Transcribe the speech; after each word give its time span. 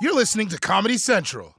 You're 0.00 0.14
listening 0.14 0.46
to 0.50 0.58
Comedy 0.58 0.96
Central. 0.96 1.56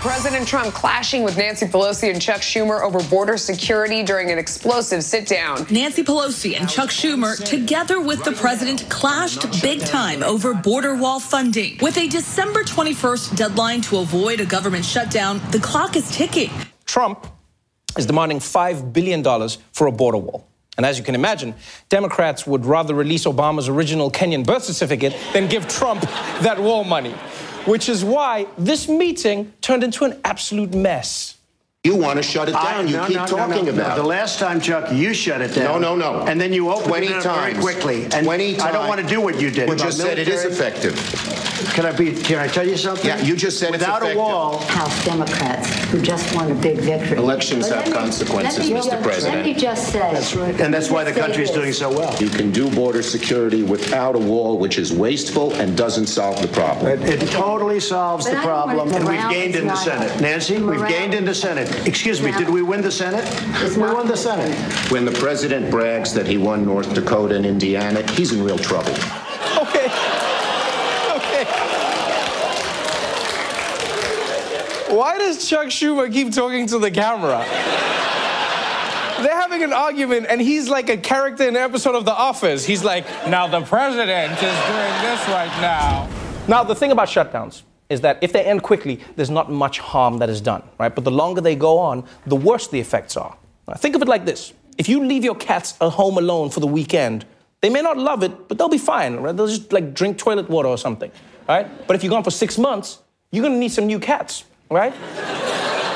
President 0.00 0.46
Trump 0.46 0.72
clashing 0.72 1.24
with 1.24 1.36
Nancy 1.36 1.66
Pelosi 1.66 2.12
and 2.12 2.22
Chuck 2.22 2.42
Schumer 2.42 2.80
over 2.82 3.02
border 3.08 3.36
security 3.36 4.04
during 4.04 4.30
an 4.30 4.38
explosive 4.38 5.02
sit 5.02 5.26
down. 5.26 5.66
Nancy 5.68 6.04
Pelosi 6.04 6.56
and 6.56 6.68
Chuck 6.68 6.90
Schumer, 6.90 7.42
together 7.44 8.00
with 8.00 8.22
the 8.22 8.30
president, 8.32 8.88
clashed 8.88 9.60
big 9.60 9.80
time 9.80 10.22
over 10.22 10.54
border 10.54 10.94
wall 10.94 11.18
funding. 11.18 11.76
With 11.82 11.98
a 11.98 12.06
December 12.06 12.62
21st 12.62 13.34
deadline 13.34 13.80
to 13.80 13.96
avoid 13.96 14.38
a 14.38 14.46
government 14.46 14.84
shutdown, 14.84 15.40
the 15.50 15.58
clock 15.58 15.96
is 15.96 16.08
ticking. 16.14 16.50
Trump 16.84 17.26
is 17.98 18.06
demanding 18.06 18.38
$5 18.38 18.92
billion 18.92 19.24
for 19.72 19.88
a 19.88 19.92
border 19.92 20.18
wall. 20.18 20.46
And 20.76 20.84
as 20.84 20.98
you 20.98 21.04
can 21.04 21.14
imagine, 21.14 21.54
Democrats 21.88 22.46
would 22.46 22.66
rather 22.66 22.94
release 22.94 23.24
Obama's 23.24 23.68
original 23.68 24.10
Kenyan 24.10 24.44
birth 24.44 24.64
certificate 24.64 25.14
than 25.32 25.46
give 25.48 25.68
Trump 25.68 26.00
that 26.40 26.58
wall 26.60 26.84
money. 26.84 27.14
Which 27.64 27.88
is 27.88 28.04
why 28.04 28.46
this 28.58 28.88
meeting 28.88 29.52
turned 29.62 29.82
into 29.84 30.04
an 30.04 30.20
absolute 30.24 30.74
mess. 30.74 31.36
You 31.82 31.96
want 31.96 32.16
to 32.16 32.22
shut 32.22 32.48
it 32.48 32.52
down. 32.52 32.64
I- 32.64 32.80
you 32.82 32.96
no, 32.96 33.06
keep 33.06 33.16
no, 33.16 33.22
no, 33.22 33.26
talking 33.26 33.64
no, 33.66 33.72
no. 33.72 33.82
about 33.82 33.96
The 33.96 34.02
last 34.02 34.38
time, 34.38 34.60
Chuck, 34.60 34.90
you 34.92 35.12
shut 35.14 35.40
it 35.42 35.54
down. 35.54 35.80
No, 35.82 35.94
no, 35.94 36.12
no. 36.20 36.26
And 36.26 36.40
then 36.40 36.52
you 36.52 36.70
opened 36.70 36.86
20 36.88 37.06
it 37.06 37.12
up 37.12 37.36
very 37.36 37.54
quickly. 37.54 38.04
And 38.04 38.24
20 38.24 38.58
I 38.60 38.72
don't 38.72 38.88
want 38.88 39.00
to 39.00 39.06
do 39.06 39.20
what 39.20 39.34
you 39.40 39.50
did. 39.50 39.68
You 39.68 39.74
about 39.74 39.78
just 39.78 39.98
said 39.98 40.18
it 40.18 40.26
is 40.28 40.44
military. 40.44 40.72
effective. 40.72 41.43
Can 41.72 41.86
I 41.86 41.92
be? 41.92 42.12
Can 42.12 42.38
I 42.38 42.46
tell 42.46 42.66
you 42.66 42.76
something? 42.76 43.06
Yeah, 43.06 43.20
you 43.22 43.34
just 43.36 43.58
said 43.58 43.70
it's 43.70 43.78
without 43.78 44.02
effective. 44.02 44.16
a 44.18 44.20
wall. 44.20 44.58
House 44.66 45.04
Democrats 45.04 45.68
who 45.90 46.00
just 46.02 46.34
won 46.34 46.50
a 46.50 46.54
big 46.54 46.78
victory. 46.78 47.16
Elections 47.16 47.68
But 47.68 47.78
have 47.78 47.86
me- 47.88 47.92
consequences, 47.92 48.68
Mr. 48.70 48.74
just- 48.90 49.02
President. 49.02 49.36
Let 49.36 49.46
me 49.46 49.54
just 49.54 49.92
say. 49.92 49.98
That's 49.98 50.34
right. 50.36 50.60
And 50.60 50.72
that's 50.74 50.90
why 50.90 51.04
the 51.04 51.12
Let's 51.18 51.36
say 51.36 51.54
doing 51.54 51.72
so 51.72 51.90
well. 51.90 52.14
You 52.20 52.28
can 52.28 52.50
do 52.50 52.70
border 52.70 53.02
security 53.02 53.62
without 53.62 54.14
a 54.14 54.18
wall, 54.18 54.58
which 54.58 54.78
is 54.78 54.92
wasteful 54.92 55.52
and 55.54 55.76
doesn't 55.76 56.06
solve 56.06 56.40
the 56.42 56.48
problem. 56.48 56.86
It, 56.92 57.22
it 57.22 57.28
totally 57.30 57.80
solves 57.80 58.24
But 58.26 58.32
the 58.32 58.38
I 58.38 58.42
don't 58.44 58.76
want 58.76 58.90
problem, 58.90 58.94
and 58.94 59.08
we've 59.08 59.30
gained 59.30 59.56
in 59.56 59.62
the 59.62 59.74
not- 59.74 59.78
Senate. 59.84 60.20
Nancy, 60.20 60.54
we've 60.54 60.64
morale- 60.80 60.90
gained 60.90 61.14
in 61.14 61.24
the 61.24 61.34
Senate. 61.34 61.86
Excuse 61.86 62.20
me, 62.22 62.32
did 62.32 62.48
we 62.50 62.62
win 62.62 62.82
the 62.82 62.90
Senate? 62.90 63.24
It's 63.62 63.76
We 63.76 63.82
won 63.82 64.06
the 64.08 64.16
Senate. 64.16 64.54
When 64.90 65.04
the 65.04 65.12
president 65.12 65.70
brags 65.70 66.12
that 66.14 66.26
he 66.26 66.36
won 66.36 66.64
North 66.64 66.92
Dakota 66.94 67.34
and 67.36 67.46
Indiana, 67.46 68.02
he's 68.12 68.32
in 68.32 68.42
real 68.44 68.58
trouble. 68.58 68.92
Okay. 69.56 69.90
Okay. 71.16 71.44
Why 74.94 75.18
does 75.18 75.48
Chuck 75.48 75.66
Schumer 75.66 76.12
keep 76.12 76.32
talking 76.32 76.68
to 76.68 76.78
the 76.78 76.88
camera? 76.88 77.38
They're 79.22 79.40
having 79.40 79.64
an 79.64 79.72
argument, 79.72 80.26
and 80.28 80.40
he's 80.40 80.68
like 80.68 80.88
a 80.88 80.96
character 80.96 81.48
in 81.48 81.56
an 81.56 81.62
episode 81.62 81.96
of 81.96 82.04
The 82.04 82.12
Office. 82.12 82.64
He's 82.64 82.84
like, 82.84 83.04
now 83.26 83.48
the 83.48 83.62
president 83.62 84.34
is 84.34 84.38
doing 84.40 84.94
this 85.02 85.28
right 85.28 85.50
now. 85.60 86.08
Now, 86.46 86.62
the 86.62 86.76
thing 86.76 86.92
about 86.92 87.08
shutdowns 87.08 87.62
is 87.88 88.02
that 88.02 88.18
if 88.22 88.32
they 88.32 88.44
end 88.44 88.62
quickly, 88.62 89.00
there's 89.16 89.30
not 89.30 89.50
much 89.50 89.80
harm 89.80 90.18
that 90.18 90.30
is 90.30 90.40
done, 90.40 90.62
right? 90.78 90.94
But 90.94 91.02
the 91.02 91.10
longer 91.10 91.40
they 91.40 91.56
go 91.56 91.78
on, 91.78 92.04
the 92.26 92.36
worse 92.36 92.68
the 92.68 92.78
effects 92.78 93.16
are. 93.16 93.36
Now, 93.66 93.74
think 93.74 93.96
of 93.96 94.02
it 94.02 94.08
like 94.08 94.24
this 94.24 94.52
if 94.78 94.88
you 94.88 95.04
leave 95.04 95.24
your 95.24 95.34
cats 95.34 95.74
at 95.80 95.90
home 95.90 96.18
alone 96.18 96.50
for 96.50 96.60
the 96.60 96.68
weekend, 96.68 97.24
they 97.62 97.70
may 97.70 97.82
not 97.82 97.96
love 97.96 98.22
it, 98.22 98.46
but 98.46 98.58
they'll 98.58 98.68
be 98.68 98.78
fine, 98.78 99.16
right? 99.16 99.36
They'll 99.36 99.48
just 99.48 99.72
like 99.72 99.92
drink 99.92 100.18
toilet 100.18 100.48
water 100.48 100.68
or 100.68 100.78
something, 100.78 101.10
right? 101.48 101.66
But 101.88 101.96
if 101.96 102.04
you're 102.04 102.10
gone 102.10 102.22
for 102.22 102.30
six 102.30 102.58
months, 102.58 102.98
you're 103.32 103.42
gonna 103.42 103.58
need 103.58 103.72
some 103.72 103.86
new 103.86 103.98
cats, 103.98 104.44
right? 104.74 104.92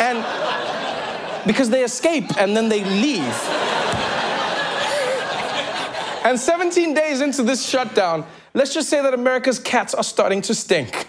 and 0.01 0.25
because 1.47 1.71
they 1.71 1.83
escape 1.83 2.25
and 2.39 2.57
then 2.57 2.69
they 2.69 2.85
leave. 2.85 3.35
and 6.25 6.39
17 6.39 6.95
days 6.95 7.21
into 7.21 7.43
this 7.43 7.67
shutdown, 7.67 8.25
let's 8.55 8.73
just 8.73 8.89
say 8.89 9.03
that 9.03 9.15
America's 9.15 9.59
cats 9.59 9.95
are 9.95 10.05
starting 10.05 10.41
to 10.43 10.55
stink. 10.55 11.07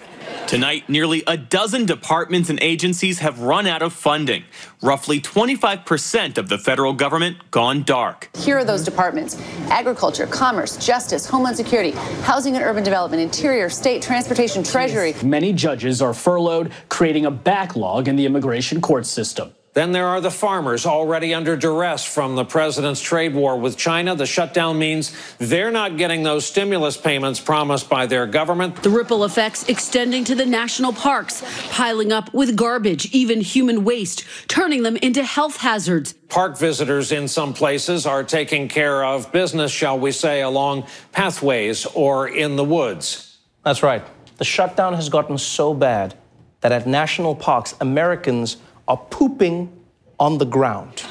Tonight, 0.49 0.89
nearly 0.89 1.21
a 1.27 1.37
dozen 1.37 1.85
departments 1.85 2.49
and 2.49 2.59
agencies 2.59 3.19
have 3.19 3.39
run 3.39 3.67
out 3.67 3.83
of 3.83 3.93
funding. 3.93 4.45
Roughly 4.81 5.21
25% 5.21 6.39
of 6.39 6.49
the 6.49 6.57
federal 6.57 6.91
government 6.91 7.51
gone 7.51 7.83
dark. 7.83 8.35
Here 8.35 8.57
are 8.57 8.63
those 8.63 8.83
departments 8.83 9.39
agriculture, 9.69 10.25
commerce, 10.25 10.83
justice, 10.83 11.27
homeland 11.27 11.55
security, 11.55 11.91
housing 12.23 12.55
and 12.55 12.65
urban 12.65 12.83
development, 12.83 13.21
interior, 13.21 13.69
state, 13.69 14.01
transportation, 14.01 14.63
treasury. 14.63 15.13
Many 15.23 15.53
judges 15.53 16.01
are 16.01 16.15
furloughed, 16.15 16.71
creating 16.89 17.27
a 17.27 17.31
backlog 17.31 18.07
in 18.07 18.15
the 18.15 18.25
immigration 18.25 18.81
court 18.81 19.05
system. 19.05 19.53
Then 19.79 19.93
there 19.93 20.07
are 20.07 20.19
the 20.19 20.29
farmers 20.29 20.85
already 20.85 21.33
under 21.33 21.55
duress 21.55 22.03
from 22.03 22.35
the 22.35 22.43
president's 22.43 22.99
trade 22.99 23.33
war 23.33 23.57
with 23.57 23.77
China. 23.77 24.13
The 24.13 24.25
shutdown 24.25 24.77
means 24.77 25.15
they're 25.37 25.71
not 25.71 25.95
getting 25.95 26.21
those 26.21 26.45
stimulus 26.45 26.97
payments 26.97 27.39
promised 27.39 27.89
by 27.89 28.05
their 28.05 28.25
government. 28.27 28.83
The 28.83 28.89
ripple 28.89 29.23
effects 29.23 29.69
extending 29.69 30.25
to 30.25 30.35
the 30.35 30.45
national 30.45 30.91
parks, 30.91 31.45
piling 31.69 32.11
up 32.11 32.33
with 32.33 32.57
garbage, 32.57 33.05
even 33.13 33.39
human 33.39 33.85
waste, 33.85 34.25
turning 34.49 34.83
them 34.83 34.97
into 34.97 35.23
health 35.23 35.55
hazards. 35.55 36.11
Park 36.27 36.57
visitors 36.57 37.13
in 37.13 37.29
some 37.29 37.53
places 37.53 38.05
are 38.05 38.25
taking 38.25 38.67
care 38.67 39.05
of 39.05 39.31
business, 39.31 39.71
shall 39.71 39.97
we 39.97 40.11
say, 40.11 40.41
along 40.41 40.87
pathways 41.13 41.85
or 41.85 42.27
in 42.27 42.57
the 42.57 42.65
woods. 42.65 43.37
That's 43.63 43.81
right. 43.81 44.03
The 44.39 44.43
shutdown 44.43 44.95
has 44.95 45.07
gotten 45.07 45.37
so 45.37 45.73
bad 45.73 46.15
that 46.59 46.73
at 46.73 46.85
national 46.85 47.35
parks, 47.35 47.75
Americans 47.79 48.57
are 48.89 48.97
pooping 48.97 49.71
on 50.19 50.39
the 50.39 50.45
ground. 50.45 51.01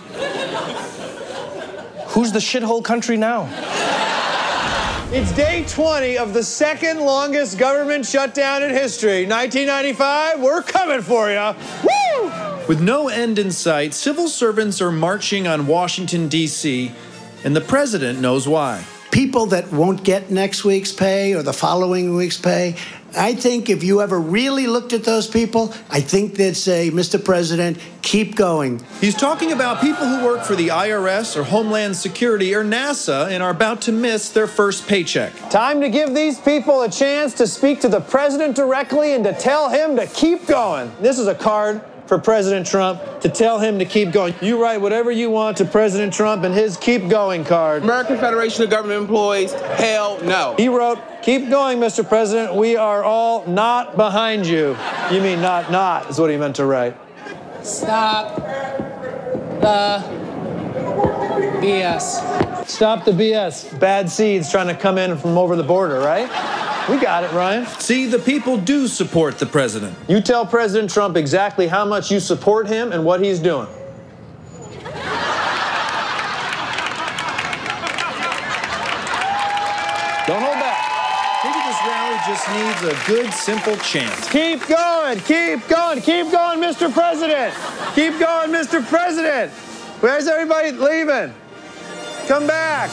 Who's 2.09 2.33
the 2.33 2.41
shithole 2.41 2.85
country 2.85 3.17
now? 3.17 3.49
It's 5.11 5.33
day 5.33 5.65
20 5.67 6.19
of 6.19 6.35
the 6.35 6.43
second 6.43 7.01
longest 7.01 7.57
government 7.57 8.05
shutdown 8.05 8.63
in 8.63 8.71
history. 8.71 9.25
1995, 9.25 10.41
we're 10.41 10.63
coming 10.63 11.01
for 11.01 11.31
you. 11.31 11.55
Woo! 11.85 12.31
With 12.67 12.83
no 12.83 13.09
end 13.09 13.39
in 13.39 13.51
sight, 13.51 13.95
civil 13.95 14.29
servants 14.29 14.83
are 14.83 14.93
marching 14.93 15.47
on 15.47 15.67
Washington, 15.67 16.29
D.C., 16.29 16.93
and 17.45 17.57
the 17.57 17.61
president 17.61 18.21
knows 18.21 18.47
why. 18.47 18.85
People 19.19 19.47
that 19.47 19.73
won't 19.73 20.05
get 20.05 20.31
next 20.31 20.65
week's 20.65 20.93
pay 20.93 21.35
or 21.35 21.43
the 21.43 21.53
following 21.53 22.15
week's 22.15 22.39
pay, 22.39 22.77
I 23.17 23.35
think 23.35 23.69
if 23.69 23.83
you 23.83 24.01
ever 24.01 24.21
really 24.21 24.69
looked 24.69 24.93
at 24.93 25.03
those 25.03 25.27
people, 25.27 25.75
I 25.91 26.01
think 26.01 26.37
they'd 26.37 26.57
say, 26.57 26.93
Mr. 26.93 27.23
President, 27.25 27.79
keep 28.01 28.37
going. 28.37 28.81
He's 29.01 29.17
talking 29.17 29.51
about 29.51 29.81
people 29.81 30.07
who 30.07 30.25
work 30.25 30.45
for 30.45 30.55
the 30.55 30.69
IRS 30.69 31.37
or 31.37 31.43
Homeland 31.43 31.97
Security 31.97 32.55
or 32.55 32.63
NASA 32.63 33.29
and 33.29 33.43
are 33.43 33.51
about 33.51 33.81
to 33.83 33.93
miss 33.93 34.29
their 34.29 34.47
first 34.47 34.87
paycheck. 34.87 35.33
Time 35.51 35.81
to 35.81 35.89
give 35.89 36.15
these 36.15 36.39
people 36.39 36.83
a 36.83 36.89
chance 36.89 37.35
to 37.35 37.49
speak 37.49 37.81
to 37.81 37.89
the 37.89 38.01
president 38.01 38.55
directly 38.55 39.15
and 39.15 39.25
to 39.25 39.33
tell 39.33 39.69
him 39.69 39.97
to 39.97 40.07
keep 40.07 40.47
going. 40.47 40.93
This 41.01 41.19
is 41.19 41.27
a 41.27 41.35
card 41.35 41.83
for 42.09 42.19
President 42.19 42.67
Trump 42.67 43.21
to 43.21 43.29
tell 43.29 43.61
him 43.61 43.79
to 43.79 43.85
keep 43.85 44.11
going. 44.13 44.35
You 44.41 44.61
write 44.61 44.81
whatever 44.81 45.13
you 45.13 45.31
want 45.31 45.59
to 45.59 45.67
President 45.67 46.13
Trump 46.13 46.43
and 46.43 46.55
his 46.55 46.77
keep 46.79 47.09
going 47.09 47.45
card. 47.45 47.83
American 47.83 48.17
Federation 48.17 48.65
of 48.65 48.71
Government 48.71 49.03
Employees, 49.03 49.53
hell 49.53 50.19
no. 50.25 50.55
He 50.57 50.69
wrote, 50.69 50.99
Keep 51.23 51.51
going, 51.51 51.79
Mr. 51.79 52.09
President. 52.09 52.55
We 52.55 52.77
are 52.77 53.05
all 53.05 53.47
not 53.47 53.97
behind 53.97 54.47
you. 54.47 54.77
You 55.13 55.21
mean 55.21 55.43
not, 55.43 55.71
not, 55.71 56.09
is 56.09 56.19
what 56.19 56.31
he 56.31 56.39
meant 56.39 56.57
to 56.57 56.65
write. 56.65 56.97
Stop 57.63 58.37
the 59.61 60.03
BS. 61.61 62.67
Stop 62.67 63.05
the 63.05 63.11
BS. 63.11 63.79
Bad 63.79 64.11
seeds 64.11 64.51
trying 64.51 64.69
to 64.69 64.75
come 64.75 64.97
in 64.97 65.19
from 65.19 65.37
over 65.37 65.57
the 65.57 65.63
border, 65.63 65.99
right? 65.99 66.29
We 66.89 66.99
got 66.99 67.23
it, 67.23 67.33
Ryan. 67.33 67.67
See, 67.67 68.07
the 68.07 68.19
people 68.19 68.57
do 68.57 68.89
support 68.89 69.39
the 69.39 69.45
president. 69.45 69.95
You 70.09 70.23
tell 70.23 70.47
President 70.47 70.91
Trump 70.91 71.19
exactly 71.19 71.67
how 71.67 71.85
much 71.85 72.11
you 72.11 72.19
support 72.19 72.67
him 72.67 72.93
and 72.93 73.05
what 73.05 73.23
he's 73.23 73.39
doing. 73.39 73.69
Don't 80.27 80.43
hold 80.43 80.61
back. 80.61 81.45
Maybe 81.45 81.61
this 81.67 81.79
rally 81.87 82.19
just 82.27 82.49
needs 82.53 82.83
a 82.83 83.07
good, 83.07 83.33
simple 83.35 83.77
chant. 83.79 84.15
Keep 84.31 84.67
going, 84.67 85.21
keep 85.21 85.69
going, 85.69 86.01
keep 86.01 86.31
going, 86.33 86.59
Mr. 86.59 86.93
President. 86.93 87.55
Keep 87.95 88.19
going, 88.19 88.51
Mr. 88.51 88.87
President. 88.87 89.53
Where's 90.01 90.27
everybody 90.27 90.73
leaving? 90.73 91.35
Come 92.27 92.47
back. 92.47 92.91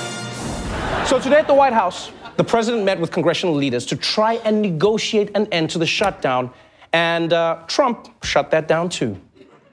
So 1.07 1.17
So 1.17 1.19
today 1.19 1.39
at 1.39 1.47
the 1.47 1.53
White 1.53 1.73
House, 1.73 2.11
the 2.37 2.43
president 2.43 2.83
met 2.83 2.99
with 2.99 3.11
congressional 3.11 3.55
leaders 3.55 3.85
to 3.87 3.95
try 3.95 4.35
and 4.45 4.61
negotiate 4.61 5.31
an 5.35 5.47
end 5.51 5.69
to 5.71 5.77
the 5.77 5.85
shutdown, 5.85 6.51
and 6.93 7.33
uh, 7.33 7.63
Trump 7.67 8.09
shut 8.23 8.51
that 8.51 8.67
down 8.67 8.89
too. 8.89 9.19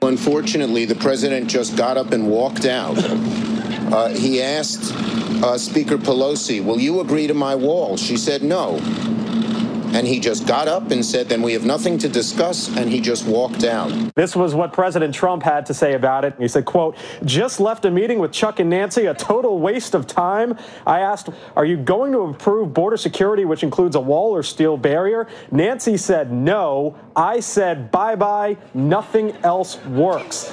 Unfortunately, 0.01 0.85
the 0.85 0.95
president 0.95 1.49
just 1.49 1.77
got 1.77 1.97
up 1.97 2.11
and 2.11 2.27
walked 2.29 2.65
out. 2.65 2.97
Uh, 2.99 4.09
he 4.09 4.41
asked 4.41 4.93
uh, 5.43 5.57
Speaker 5.57 5.97
Pelosi, 5.97 6.63
Will 6.63 6.79
you 6.79 6.99
agree 6.99 7.27
to 7.27 7.33
my 7.33 7.55
wall? 7.55 7.95
She 7.95 8.17
said 8.17 8.43
no. 8.43 8.79
And 9.93 10.07
he 10.07 10.19
just 10.19 10.47
got 10.47 10.67
up 10.67 10.89
and 10.89 11.05
said, 11.05 11.29
Then 11.29 11.43
we 11.43 11.53
have 11.53 11.65
nothing 11.65 11.99
to 11.99 12.09
discuss, 12.09 12.75
and 12.75 12.89
he 12.89 12.99
just 12.99 13.27
walked 13.27 13.63
out. 13.63 13.91
This 14.15 14.35
was 14.35 14.55
what 14.55 14.73
President 14.73 15.13
Trump 15.13 15.43
had 15.43 15.67
to 15.67 15.73
say 15.73 15.93
about 15.93 16.25
it. 16.25 16.33
He 16.39 16.47
said, 16.47 16.65
quote, 16.65 16.97
just 17.25 17.59
left 17.59 17.85
a 17.85 17.91
meeting 17.91 18.17
with 18.17 18.31
Chuck 18.31 18.59
and 18.59 18.71
Nancy, 18.71 19.05
a 19.05 19.13
total 19.13 19.59
waste 19.59 19.93
of 19.93 20.07
time. 20.07 20.57
I 20.87 21.01
asked, 21.01 21.29
are 21.55 21.63
you 21.63 21.77
going 21.77 22.11
to 22.13 22.21
approve 22.21 22.73
border 22.73 22.97
security, 22.97 23.45
which 23.45 23.61
includes 23.61 23.95
a 23.95 23.99
wall 23.99 24.35
or 24.35 24.41
steel 24.41 24.77
barrier? 24.77 25.27
Nancy 25.51 25.95
said 25.97 26.31
no. 26.31 26.97
I 27.15 27.39
said, 27.39 27.91
bye-bye, 27.91 28.57
nothing 28.73 29.31
else 29.43 29.77
works. 29.85 30.51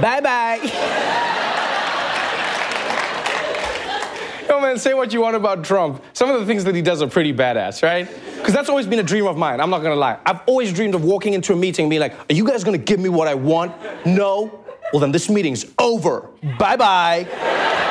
Bye-bye. 0.00 0.60
Yo, 4.48 4.60
man, 4.60 4.78
say 4.78 4.94
what 4.94 5.12
you 5.12 5.20
want 5.20 5.36
about 5.36 5.64
Trump. 5.64 6.02
Some 6.14 6.30
of 6.30 6.40
the 6.40 6.46
things 6.46 6.64
that 6.64 6.74
he 6.74 6.80
does 6.80 7.02
are 7.02 7.08
pretty 7.08 7.34
badass, 7.34 7.82
right? 7.82 8.08
Because 8.44 8.52
that's 8.52 8.68
always 8.68 8.86
been 8.86 8.98
a 8.98 9.02
dream 9.02 9.26
of 9.26 9.38
mine. 9.38 9.58
I'm 9.58 9.70
not 9.70 9.78
gonna 9.82 9.94
lie. 9.94 10.18
I've 10.26 10.42
always 10.44 10.70
dreamed 10.70 10.94
of 10.94 11.02
walking 11.02 11.32
into 11.32 11.54
a 11.54 11.56
meeting 11.56 11.84
and 11.84 11.90
being 11.90 12.00
like, 12.00 12.12
are 12.12 12.34
you 12.34 12.46
guys 12.46 12.62
gonna 12.62 12.76
give 12.76 13.00
me 13.00 13.08
what 13.08 13.26
I 13.26 13.32
want? 13.32 13.72
No? 14.04 14.62
Well, 14.92 15.00
then 15.00 15.12
this 15.12 15.30
meeting's 15.30 15.64
over. 15.78 16.28
Bye 16.58 16.76
bye. 16.76 17.90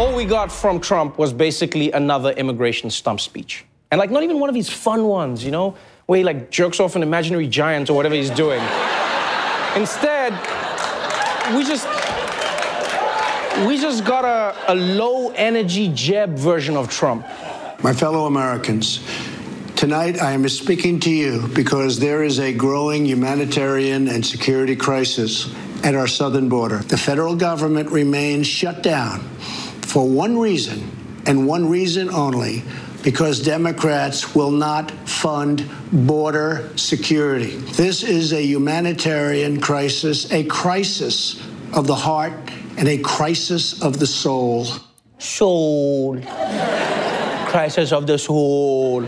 All 0.00 0.14
we 0.16 0.24
got 0.24 0.50
from 0.50 0.80
Trump 0.80 1.18
was 1.18 1.30
basically 1.30 1.92
another 1.92 2.30
immigration 2.30 2.88
stump 2.88 3.20
speech. 3.20 3.66
And 3.90 3.98
like 3.98 4.10
not 4.10 4.22
even 4.22 4.40
one 4.40 4.48
of 4.48 4.54
these 4.54 4.70
fun 4.70 5.04
ones, 5.04 5.44
you 5.44 5.50
know, 5.50 5.76
where 6.06 6.16
he 6.16 6.24
like 6.24 6.50
jerks 6.50 6.80
off 6.80 6.96
an 6.96 7.02
imaginary 7.02 7.46
giant 7.46 7.90
or 7.90 7.92
whatever 7.92 8.14
he's 8.14 8.30
doing. 8.30 8.62
Instead, 9.76 10.32
we 11.54 11.64
just 11.64 11.86
we 13.66 13.78
just 13.78 14.06
got 14.06 14.24
a, 14.24 14.72
a 14.72 14.74
low 14.74 15.32
energy 15.32 15.92
Jeb 15.92 16.30
version 16.30 16.78
of 16.78 16.88
Trump. 16.88 17.26
My 17.82 17.92
fellow 17.92 18.24
Americans, 18.24 19.06
tonight 19.76 20.18
I 20.22 20.32
am 20.32 20.48
speaking 20.48 20.98
to 21.00 21.10
you 21.10 21.46
because 21.48 21.98
there 21.98 22.22
is 22.22 22.40
a 22.40 22.54
growing 22.54 23.04
humanitarian 23.04 24.08
and 24.08 24.24
security 24.24 24.76
crisis 24.76 25.54
at 25.84 25.94
our 25.94 26.06
southern 26.06 26.48
border. 26.48 26.78
The 26.78 26.96
federal 26.96 27.36
government 27.36 27.90
remains 27.90 28.46
shut 28.46 28.82
down 28.82 29.28
for 29.90 30.08
one 30.08 30.38
reason 30.38 30.88
and 31.26 31.48
one 31.48 31.68
reason 31.68 32.08
only 32.10 32.62
because 33.02 33.42
Democrats 33.42 34.36
will 34.36 34.52
not 34.52 34.92
fund 35.08 35.68
border 35.90 36.70
security. 36.76 37.56
This 37.56 38.04
is 38.04 38.32
a 38.32 38.40
humanitarian 38.40 39.60
crisis, 39.60 40.30
a 40.30 40.44
crisis 40.44 41.44
of 41.72 41.88
the 41.88 41.94
heart, 41.94 42.32
and 42.76 42.86
a 42.86 42.98
crisis 42.98 43.82
of 43.82 43.98
the 43.98 44.06
soul. 44.06 44.66
Soul. 45.18 46.20
crisis 47.48 47.90
of 47.90 48.06
the 48.06 48.16
soul. 48.16 49.04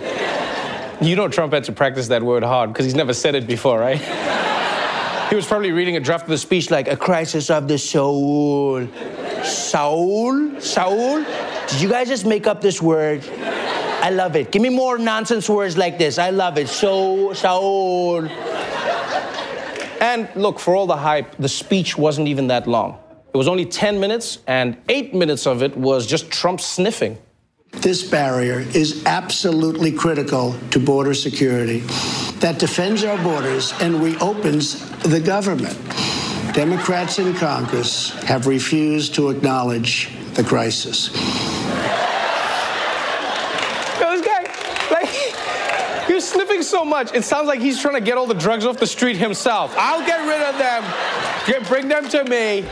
You 1.00 1.14
know 1.14 1.29
Trump 1.29 1.52
had 1.52 1.62
to 1.64 1.73
practice 1.73 2.08
that 2.08 2.25
word 2.25 2.43
hard 2.43 2.73
because 2.73 2.87
he's 2.87 2.96
never 2.96 3.14
said 3.14 3.37
it 3.37 3.46
before, 3.46 3.79
right? 3.79 3.99
he 5.31 5.37
was 5.37 5.46
probably 5.46 5.70
reading 5.70 5.96
a 5.96 6.00
draft 6.00 6.25
of 6.25 6.31
the 6.31 6.38
speech 6.38 6.73
like 6.73 6.88
a 6.88 6.96
crisis 6.96 7.50
of 7.50 7.69
the 7.69 7.79
soul. 7.79 8.88
Soul? 9.52 10.60
Saul? 10.60 11.25
Did 11.69 11.81
you 11.81 11.88
guys 11.88 12.08
just 12.08 12.26
make 12.26 12.46
up 12.46 12.60
this 12.60 12.81
word? 12.82 13.25
I 14.02 14.10
love 14.10 14.34
it. 14.34 14.50
Give 14.50 14.62
me 14.62 14.69
more 14.69 14.99
nonsense 14.99 15.49
words 15.49 15.78
like 15.78 15.99
this. 15.99 16.19
I 16.19 16.31
love 16.31 16.58
it. 16.58 16.69
So, 16.69 17.32
Saul. 17.34 18.26
And 20.00 20.28
look, 20.34 20.58
for 20.58 20.75
all 20.75 20.87
the 20.87 20.96
hype, 20.96 21.37
the 21.37 21.49
speech 21.49 21.96
wasn't 21.96 22.28
even 22.28 22.49
that 22.49 22.66
long. 22.66 22.99
It 23.32 23.37
was 23.37 23.49
only 23.49 23.64
10 23.64 24.00
minutes, 24.00 24.38
and 24.46 24.76
eight 24.88 25.14
minutes 25.14 25.46
of 25.46 25.62
it 25.62 25.76
was 25.76 26.06
just 26.06 26.31
Trump 26.31 26.60
sniffing. 26.60 27.16
This 27.70 28.02
barrier 28.02 28.60
is 28.75 29.05
absolutely 29.06 29.93
critical 29.93 30.55
to 30.70 30.78
border 30.78 31.14
security 31.14 31.78
that 32.40 32.58
defends 32.58 33.05
our 33.05 33.16
borders 33.22 33.72
and 33.81 34.02
reopens 34.02 34.90
the 35.02 35.20
government. 35.20 35.78
Democrats 36.52 37.19
in 37.19 37.32
Congress 37.34 38.10
have 38.25 38.46
refused 38.46 39.14
to 39.14 39.31
acknowledge 39.31 40.10
the 40.34 40.44
crisis. 40.44 41.10
Like, 44.90 45.08
was 46.22 46.28
sniffing 46.28 46.62
so 46.62 46.84
much, 46.84 47.14
it 47.14 47.25
sounds 47.25 47.49
like 47.49 47.60
he's 47.60 47.81
trying 47.81 47.94
to 47.94 48.00
get 48.00 48.16
all 48.16 48.26
the 48.26 48.34
drugs 48.34 48.64
off 48.64 48.78
the 48.78 48.87
street 48.87 49.16
himself. 49.16 49.75
I'll 49.76 50.06
get 50.06 50.20
rid 50.20 50.43
of 50.43 50.58
them. 50.58 50.84
Get, 51.46 51.66
bring 51.69 51.88
them 51.88 52.08
to 52.10 52.25
me. 52.25 52.62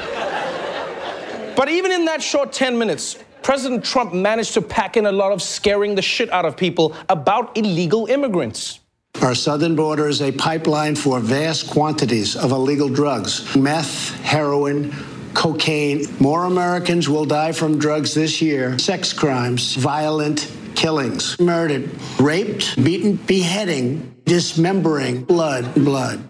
But 1.56 1.68
even 1.68 1.90
in 1.90 2.04
that 2.04 2.22
short 2.22 2.52
10 2.52 2.78
minutes, 2.78 3.16
President 3.42 3.84
Trump 3.84 4.12
managed 4.12 4.54
to 4.54 4.62
pack 4.62 4.96
in 4.96 5.06
a 5.06 5.12
lot 5.12 5.32
of 5.32 5.42
scaring 5.42 5.94
the 5.94 6.02
shit 6.02 6.30
out 6.30 6.44
of 6.44 6.56
people 6.56 6.94
about 7.08 7.56
illegal 7.56 8.06
immigrants. 8.06 8.80
Our 9.22 9.34
southern 9.34 9.76
border 9.76 10.08
is 10.08 10.22
a 10.22 10.32
pipeline 10.32 10.96
for 10.96 11.20
vast 11.20 11.68
quantities 11.68 12.36
of 12.36 12.52
illegal 12.52 12.88
drugs 12.88 13.54
meth, 13.54 14.18
heroin, 14.22 14.94
cocaine. 15.34 16.06
More 16.18 16.46
Americans 16.46 17.06
will 17.06 17.26
die 17.26 17.52
from 17.52 17.78
drugs 17.78 18.14
this 18.14 18.40
year. 18.40 18.78
Sex 18.78 19.12
crimes, 19.12 19.74
violent 19.74 20.50
killings, 20.74 21.38
murdered, 21.38 21.90
raped, 22.18 22.82
beaten, 22.82 23.16
beheading, 23.16 24.14
dismembering, 24.24 25.24
blood, 25.24 25.74
blood. 25.74 26.26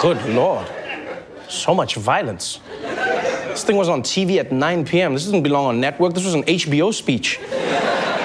Good 0.00 0.20
Lord. 0.30 0.66
So 1.48 1.76
much 1.76 1.94
violence. 1.94 2.58
This 2.82 3.62
thing 3.62 3.76
was 3.76 3.88
on 3.88 4.02
TV 4.02 4.38
at 4.38 4.50
9 4.50 4.84
p.m. 4.84 5.14
This 5.14 5.26
doesn't 5.26 5.44
belong 5.44 5.66
on 5.66 5.80
network. 5.80 6.12
This 6.12 6.24
was 6.24 6.34
an 6.34 6.42
HBO 6.42 6.92
speech. 6.92 7.38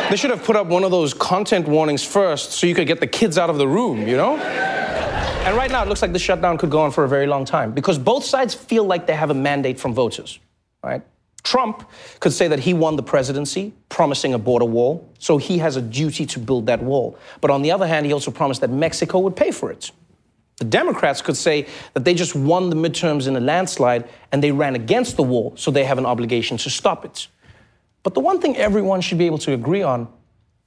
They 0.10 0.16
should 0.16 0.32
have 0.32 0.44
put 0.44 0.56
up 0.56 0.66
one 0.66 0.84
of 0.84 0.90
those 0.90 1.14
content 1.14 1.68
warnings 1.68 2.04
first 2.04 2.54
so 2.54 2.66
you 2.66 2.74
could 2.74 2.88
get 2.88 3.00
the 3.00 3.08
kids 3.08 3.38
out 3.38 3.52
of 3.52 3.60
the 3.60 3.68
room, 3.68 4.08
you 4.08 4.18
know? 4.18 4.38
And 4.38 5.56
right 5.56 5.70
now, 5.70 5.84
it 5.84 5.88
looks 5.88 6.02
like 6.02 6.14
the 6.14 6.20
shutdown 6.20 6.58
could 6.58 6.72
go 6.72 6.82
on 6.82 6.90
for 6.92 7.04
a 7.04 7.08
very 7.08 7.28
long 7.28 7.46
time 7.46 7.74
because 7.74 8.00
both 8.00 8.26
sides 8.26 8.56
feel 8.56 8.84
like 8.84 9.06
they 9.06 9.16
have 9.16 9.30
a 9.30 9.36
mandate 9.36 9.80
from 9.80 9.94
voters, 9.94 10.40
right? 10.84 11.04
Trump 11.44 11.88
could 12.20 12.34
say 12.34 12.48
that 12.48 12.60
he 12.60 12.74
won 12.74 12.96
the 12.96 13.04
presidency, 13.04 13.72
promising 13.88 14.34
a 14.34 14.40
border 14.40 14.66
wall, 14.66 15.08
so 15.20 15.38
he 15.38 15.60
has 15.60 15.76
a 15.76 15.82
duty 15.82 16.26
to 16.26 16.40
build 16.40 16.66
that 16.66 16.82
wall. 16.82 17.18
But 17.40 17.52
on 17.52 17.62
the 17.62 17.72
other 17.72 17.88
hand, 17.88 18.08
he 18.08 18.12
also 18.12 18.32
promised 18.32 18.62
that 18.62 18.72
Mexico 18.72 19.20
would 19.20 19.36
pay 19.36 19.52
for 19.52 19.72
it. 19.72 19.92
The 20.58 20.66
Democrats 20.66 21.22
could 21.22 21.38
say 21.38 21.68
that 21.94 22.04
they 22.04 22.14
just 22.16 22.36
won 22.36 22.70
the 22.70 22.76
midterms 22.76 23.28
in 23.28 23.36
a 23.36 23.40
landslide 23.40 24.10
and 24.32 24.44
they 24.44 24.52
ran 24.52 24.76
against 24.76 25.18
the 25.18 25.24
wall, 25.24 25.54
so 25.56 25.70
they 25.70 25.86
have 25.86 26.00
an 26.00 26.06
obligation 26.06 26.58
to 26.58 26.70
stop 26.70 27.06
it. 27.06 27.28
But 28.04 28.14
the 28.14 28.20
one 28.20 28.40
thing 28.40 28.58
everyone 28.58 29.02
should 29.02 29.18
be 29.18 29.26
able 29.26 29.40
to 29.40 29.54
agree 29.54 29.82
on 29.82 30.08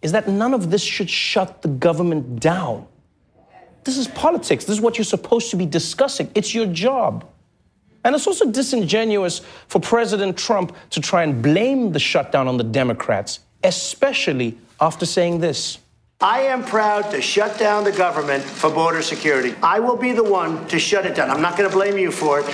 is 0.02 0.12
that 0.12 0.28
none 0.28 0.52
of 0.52 0.70
this 0.70 0.82
should 0.82 1.08
shut 1.08 1.62
the 1.62 1.68
government 1.68 2.40
down. 2.40 2.86
This 3.84 3.96
is 3.96 4.08
politics. 4.08 4.64
This 4.64 4.76
is 4.76 4.80
what 4.80 4.98
you're 4.98 5.04
supposed 5.04 5.50
to 5.50 5.56
be 5.56 5.66
discussing. 5.66 6.30
It's 6.34 6.54
your 6.54 6.66
job. 6.66 7.26
And 8.04 8.14
it's 8.14 8.26
also 8.26 8.50
disingenuous 8.50 9.42
for 9.68 9.80
President 9.80 10.36
Trump 10.36 10.74
to 10.90 11.00
try 11.00 11.22
and 11.22 11.42
blame 11.42 11.92
the 11.92 11.98
shutdown 11.98 12.48
on 12.48 12.56
the 12.56 12.64
Democrats, 12.64 13.40
especially 13.62 14.58
after 14.80 15.06
saying 15.06 15.40
this. 15.40 15.78
I 16.20 16.42
am 16.42 16.64
proud 16.64 17.10
to 17.12 17.20
shut 17.20 17.58
down 17.58 17.84
the 17.84 17.92
government 17.92 18.44
for 18.44 18.70
border 18.70 19.02
security. 19.02 19.54
I 19.62 19.80
will 19.80 19.96
be 19.96 20.12
the 20.12 20.22
one 20.22 20.66
to 20.68 20.78
shut 20.78 21.06
it 21.06 21.16
down. 21.16 21.30
I'm 21.30 21.42
not 21.42 21.56
going 21.56 21.68
to 21.68 21.74
blame 21.74 21.98
you 21.98 22.12
for 22.12 22.40
it. 22.40 22.46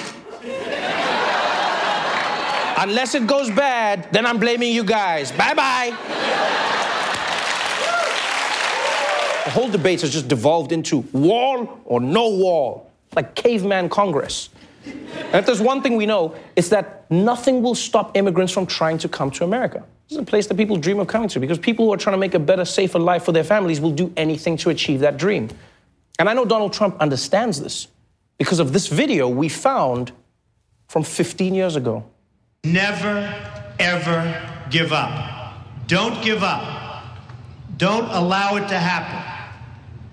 Unless 2.80 3.16
it 3.16 3.26
goes 3.26 3.50
bad, 3.50 4.08
then 4.12 4.24
I'm 4.24 4.38
blaming 4.38 4.72
you 4.72 4.84
guys. 4.84 5.32
Bye 5.32 5.54
bye. 5.54 5.96
the 9.44 9.50
whole 9.50 9.68
debate 9.68 10.02
has 10.02 10.12
just 10.12 10.28
devolved 10.28 10.70
into 10.70 10.98
wall 11.12 11.80
or 11.84 12.00
no 12.00 12.28
wall, 12.28 12.92
like 13.16 13.34
caveman 13.34 13.88
Congress. 13.88 14.50
And 14.84 15.34
if 15.34 15.46
there's 15.46 15.60
one 15.60 15.82
thing 15.82 15.96
we 15.96 16.06
know, 16.06 16.36
it's 16.54 16.68
that 16.68 17.10
nothing 17.10 17.62
will 17.62 17.74
stop 17.74 18.16
immigrants 18.16 18.52
from 18.52 18.66
trying 18.66 18.98
to 18.98 19.08
come 19.08 19.30
to 19.32 19.44
America. 19.44 19.82
This 20.08 20.16
is 20.16 20.22
a 20.22 20.26
place 20.26 20.46
that 20.46 20.56
people 20.56 20.76
dream 20.76 21.00
of 21.00 21.08
coming 21.08 21.28
to 21.30 21.40
because 21.40 21.58
people 21.58 21.86
who 21.86 21.92
are 21.92 21.96
trying 21.96 22.14
to 22.14 22.18
make 22.18 22.34
a 22.34 22.38
better, 22.38 22.64
safer 22.64 22.98
life 22.98 23.24
for 23.24 23.32
their 23.32 23.44
families 23.44 23.80
will 23.80 23.90
do 23.90 24.12
anything 24.16 24.56
to 24.58 24.70
achieve 24.70 25.00
that 25.00 25.16
dream. 25.16 25.48
And 26.18 26.28
I 26.28 26.32
know 26.34 26.44
Donald 26.44 26.72
Trump 26.72 26.96
understands 27.00 27.60
this 27.60 27.88
because 28.38 28.60
of 28.60 28.72
this 28.72 28.86
video 28.86 29.28
we 29.28 29.48
found 29.48 30.12
from 30.86 31.02
15 31.02 31.54
years 31.54 31.74
ago. 31.74 32.04
Never, 32.64 33.34
ever 33.78 34.50
give 34.68 34.92
up. 34.92 35.54
Don't 35.86 36.22
give 36.22 36.42
up. 36.42 37.04
Don't 37.76 38.10
allow 38.10 38.56
it 38.56 38.68
to 38.68 38.78
happen. 38.78 39.24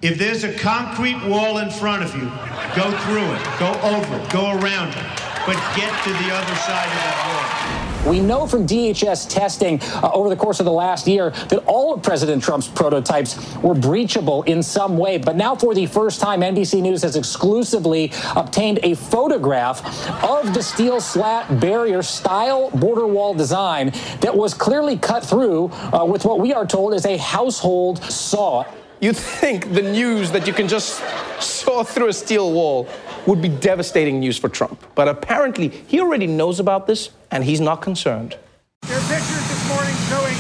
If 0.02 0.20
there's 0.20 0.44
a 0.44 0.54
concrete 0.54 1.22
wall 1.26 1.58
in 1.58 1.72
front 1.72 2.04
of 2.04 2.16
you, 2.16 2.30
go 2.76 2.92
through 3.00 3.34
it, 3.34 3.60
go 3.60 3.74
over 3.82 4.16
it, 4.16 4.30
go 4.30 4.52
around 4.52 4.90
it, 4.90 5.06
but 5.46 5.58
get 5.76 5.92
to 6.04 6.12
the 6.12 6.32
other 6.32 6.56
side 6.56 6.88
of 6.88 7.02
that 7.02 7.90
wall. 7.90 7.95
We 8.06 8.20
know 8.20 8.46
from 8.46 8.68
DHS 8.68 9.28
testing 9.30 9.82
uh, 9.82 10.12
over 10.14 10.30
the 10.30 10.36
course 10.36 10.60
of 10.60 10.66
the 10.66 10.72
last 10.72 11.08
year 11.08 11.32
that 11.50 11.64
all 11.66 11.94
of 11.94 12.04
President 12.04 12.44
Trump's 12.44 12.68
prototypes 12.68 13.36
were 13.58 13.74
breachable 13.74 14.44
in 14.44 14.62
some 14.62 14.98
way. 14.98 15.18
But 15.18 15.36
now, 15.36 15.56
for 15.56 15.74
the 15.74 15.88
first 15.88 16.22
time, 16.22 16.42
NBC 16.42 16.82
News 16.82 17.02
has 17.02 17.16
exclusively 17.16 18.12
obtained 18.36 18.80
a 18.84 18.94
photograph 18.94 19.84
of 20.24 20.54
the 20.54 20.62
steel 20.62 21.02
slat 21.02 21.60
barrier 21.60 22.04
style 22.04 22.70
border 22.72 23.08
wall 23.08 23.34
design 23.34 23.92
that 24.22 24.36
was 24.36 24.54
clearly 24.54 24.98
cut 24.98 25.26
through 25.26 25.72
uh, 25.92 26.06
with 26.06 26.26
what 26.26 26.40
we 26.40 26.54
are 26.54 26.66
told 26.66 26.94
is 26.94 27.06
a 27.06 27.18
household 27.18 28.04
saw. 28.04 28.64
You'd 29.02 29.18
think 29.18 29.74
the 29.74 29.82
news 29.82 30.32
that 30.32 30.48
you 30.48 30.54
can 30.54 30.68
just 30.68 31.04
saw 31.42 31.84
through 31.84 32.08
a 32.08 32.14
steel 32.14 32.54
wall 32.54 32.88
would 33.26 33.42
be 33.42 33.50
devastating 33.50 34.20
news 34.20 34.38
for 34.38 34.48
Trump. 34.48 34.84
But 34.96 35.08
apparently, 35.10 35.68
he 35.68 36.00
already 36.00 36.28
knows 36.28 36.60
about 36.60 36.88
this 36.88 37.10
and 37.30 37.44
he's 37.44 37.60
not 37.60 37.82
concerned. 37.82 38.38
There 38.84 38.98
are 38.98 39.02
pictures 39.02 39.48
this 39.50 39.68
morning 39.68 39.96
showing 40.08 40.36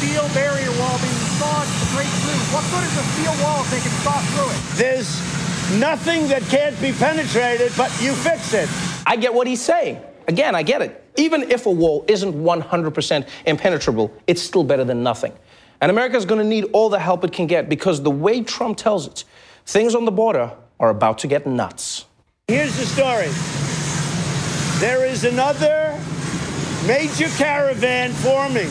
steel 0.00 0.26
barrier 0.32 0.70
wall 0.80 0.96
being 0.98 1.20
sawed 1.36 1.66
straight 1.90 2.08
through. 2.24 2.40
What 2.54 2.64
good 2.72 2.84
is 2.84 2.96
a 2.96 3.04
steel 3.12 3.44
wall 3.44 3.60
if 3.60 3.70
they 3.70 3.80
can 3.80 3.94
saw 4.00 4.18
through 4.32 4.50
it? 4.50 4.78
There's 4.78 5.78
nothing 5.78 6.28
that 6.28 6.42
can't 6.42 6.80
be 6.80 6.92
penetrated, 6.92 7.72
but 7.76 7.90
you 8.00 8.14
fix 8.14 8.54
it. 8.54 8.68
I 9.06 9.16
get 9.16 9.34
what 9.34 9.46
he's 9.46 9.60
saying. 9.60 10.00
Again, 10.28 10.54
I 10.54 10.62
get 10.62 10.80
it. 10.80 11.04
Even 11.16 11.50
if 11.50 11.66
a 11.66 11.70
wall 11.70 12.06
isn't 12.08 12.32
100% 12.32 13.28
impenetrable, 13.44 14.10
it's 14.26 14.40
still 14.40 14.64
better 14.64 14.84
than 14.84 15.02
nothing. 15.02 15.32
And 15.82 15.90
America 15.90 16.16
is 16.16 16.24
going 16.24 16.40
to 16.40 16.46
need 16.46 16.66
all 16.72 16.88
the 16.88 17.00
help 17.00 17.24
it 17.24 17.32
can 17.32 17.48
get 17.48 17.68
because 17.68 18.00
the 18.02 18.10
way 18.10 18.40
Trump 18.40 18.78
tells 18.78 19.08
it, 19.08 19.24
things 19.66 19.96
on 19.96 20.04
the 20.04 20.12
border 20.12 20.52
are 20.78 20.90
about 20.90 21.18
to 21.18 21.26
get 21.26 21.44
nuts. 21.44 22.04
Here's 22.46 22.76
the 22.76 22.86
story 22.86 23.28
there 24.78 25.04
is 25.04 25.24
another 25.24 25.98
major 26.86 27.26
caravan 27.36 28.12
forming 28.12 28.70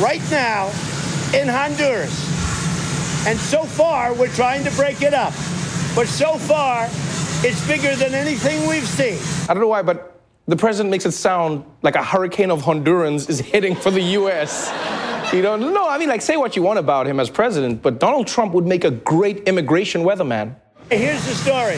right 0.00 0.22
now 0.30 0.68
in 1.34 1.48
Honduras. 1.48 2.26
And 3.26 3.38
so 3.38 3.64
far, 3.64 4.14
we're 4.14 4.32
trying 4.34 4.64
to 4.64 4.70
break 4.70 5.02
it 5.02 5.12
up. 5.12 5.34
But 5.94 6.06
so 6.06 6.38
far, 6.38 6.86
it's 7.46 7.66
bigger 7.68 7.94
than 7.94 8.14
anything 8.14 8.66
we've 8.66 8.88
seen. 8.88 9.18
I 9.50 9.54
don't 9.54 9.60
know 9.60 9.68
why, 9.68 9.82
but 9.82 10.18
the 10.46 10.56
president 10.56 10.90
makes 10.90 11.04
it 11.04 11.12
sound 11.12 11.64
like 11.82 11.94
a 11.94 12.02
hurricane 12.02 12.50
of 12.50 12.62
Hondurans 12.62 13.28
is 13.28 13.40
heading 13.40 13.74
for 13.74 13.90
the 13.90 14.00
U.S. 14.00 14.70
You 15.32 15.42
don't 15.42 15.60
know, 15.60 15.68
no, 15.68 15.86
I 15.86 15.98
mean, 15.98 16.08
like, 16.08 16.22
say 16.22 16.38
what 16.38 16.56
you 16.56 16.62
want 16.62 16.78
about 16.78 17.06
him 17.06 17.20
as 17.20 17.28
president, 17.28 17.82
but 17.82 18.00
Donald 18.00 18.26
Trump 18.26 18.54
would 18.54 18.64
make 18.64 18.84
a 18.84 18.90
great 18.90 19.46
immigration 19.46 20.00
weatherman. 20.00 20.56
Here's 20.88 21.20
the 21.26 21.36
story 21.36 21.76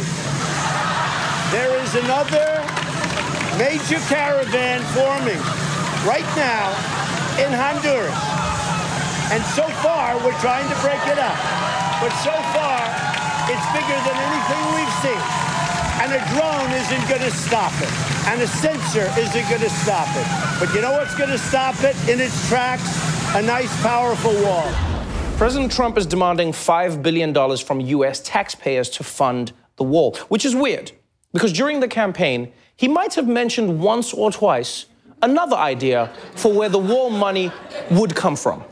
there 1.51 1.75
is 1.83 1.99
another 1.99 2.63
major 3.59 3.99
caravan 4.07 4.79
forming 4.95 5.43
right 6.07 6.31
now 6.39 6.71
in 7.43 7.51
Honduras. 7.51 8.15
And 9.35 9.43
so 9.59 9.67
far, 9.83 10.15
we're 10.23 10.39
trying 10.39 10.71
to 10.71 10.79
break 10.79 11.03
it 11.11 11.19
up. 11.19 11.35
But 11.99 12.15
so 12.23 12.31
far, 12.55 12.79
it's 13.51 13.67
bigger 13.75 13.99
than 14.07 14.15
anything 14.15 14.63
we've 14.79 14.97
seen. 15.03 15.23
And 16.07 16.15
a 16.15 16.23
drone 16.39 16.71
isn't 16.71 17.05
going 17.11 17.27
to 17.27 17.35
stop 17.35 17.75
it. 17.83 17.91
And 18.31 18.41
a 18.43 18.47
sensor 18.47 19.11
isn't 19.19 19.49
going 19.51 19.61
to 19.61 19.75
stop 19.83 20.07
it. 20.15 20.27
But 20.63 20.73
you 20.73 20.83
know 20.83 20.93
what's 20.93 21.17
going 21.17 21.31
to 21.31 21.39
stop 21.39 21.75
it 21.83 21.97
in 22.09 22.21
its 22.21 22.49
tracks? 22.49 23.10
A 23.33 23.43
nice, 23.43 23.81
powerful 23.81 24.35
wall. 24.43 24.69
President 25.37 25.71
Trump 25.71 25.97
is 25.97 26.05
demanding 26.05 26.51
$5 26.51 27.01
billion 27.01 27.57
from 27.59 27.79
U.S. 27.81 28.19
taxpayers 28.19 28.91
to 28.91 29.05
fund 29.05 29.53
the 29.77 29.85
wall, 29.85 30.17
which 30.29 30.45
is 30.45 30.57
weird 30.57 30.91
because 31.33 31.53
during 31.53 31.79
the 31.79 31.87
campaign, 31.87 32.53
he 32.75 32.89
might 32.89 33.15
have 33.15 33.29
mentioned 33.29 33.79
once 33.79 34.13
or 34.13 34.33
twice 34.33 34.87
another 35.23 35.55
idea 35.55 36.13
for 36.35 36.53
where 36.53 36.69
the 36.69 36.81
wall 36.81 37.09
money 37.09 37.53
would 37.93 38.17
come 38.17 38.35
from. 38.35 38.65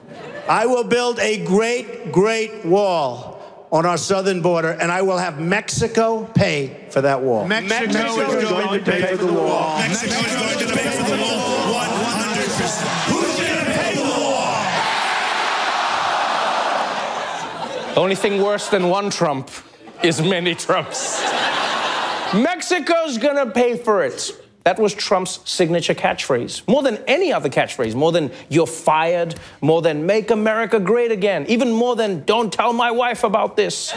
I 0.48 0.66
will 0.66 0.82
build 0.82 1.20
a 1.20 1.44
great, 1.44 2.10
great 2.10 2.64
wall 2.64 3.68
on 3.70 3.86
our 3.86 3.96
southern 3.96 4.42
border, 4.42 4.70
and 4.70 4.90
I 4.90 5.02
will 5.02 5.18
have 5.18 5.38
Mexico 5.38 6.24
pay 6.34 6.88
for 6.90 7.00
that 7.02 7.22
wall. 7.22 7.46
Mexico, 7.46 7.92
Mexico 7.92 8.32
is 8.32 8.48
going, 8.48 8.84
to 8.84 8.90
pay, 8.90 9.02
pay 9.02 9.16
for 9.16 9.24
the 9.24 9.32
wall. 9.32 9.78
Mexico 9.78 10.14
is 10.14 10.34
going 10.34 10.68
to 10.68 10.74
pay 10.74 10.97
only 17.98 18.14
thing 18.14 18.42
worse 18.42 18.68
than 18.68 18.88
one 18.88 19.10
Trump 19.10 19.50
is 20.02 20.22
many 20.22 20.54
Trumps. 20.54 21.20
Mexico's 22.34 23.18
gonna 23.18 23.50
pay 23.50 23.76
for 23.76 24.04
it. 24.04 24.32
That 24.64 24.78
was 24.78 24.92
Trump's 24.92 25.40
signature 25.50 25.94
catchphrase. 25.94 26.68
More 26.68 26.82
than 26.82 26.98
any 27.06 27.32
other 27.32 27.48
catchphrase, 27.48 27.94
more 27.94 28.12
than 28.12 28.30
you're 28.50 28.66
fired, 28.66 29.34
more 29.62 29.80
than 29.80 30.04
make 30.04 30.30
America 30.30 30.78
great 30.78 31.10
again, 31.10 31.46
even 31.48 31.72
more 31.72 31.96
than 31.96 32.22
don't 32.24 32.52
tell 32.52 32.72
my 32.74 32.90
wife 32.90 33.24
about 33.24 33.56
this. 33.56 33.92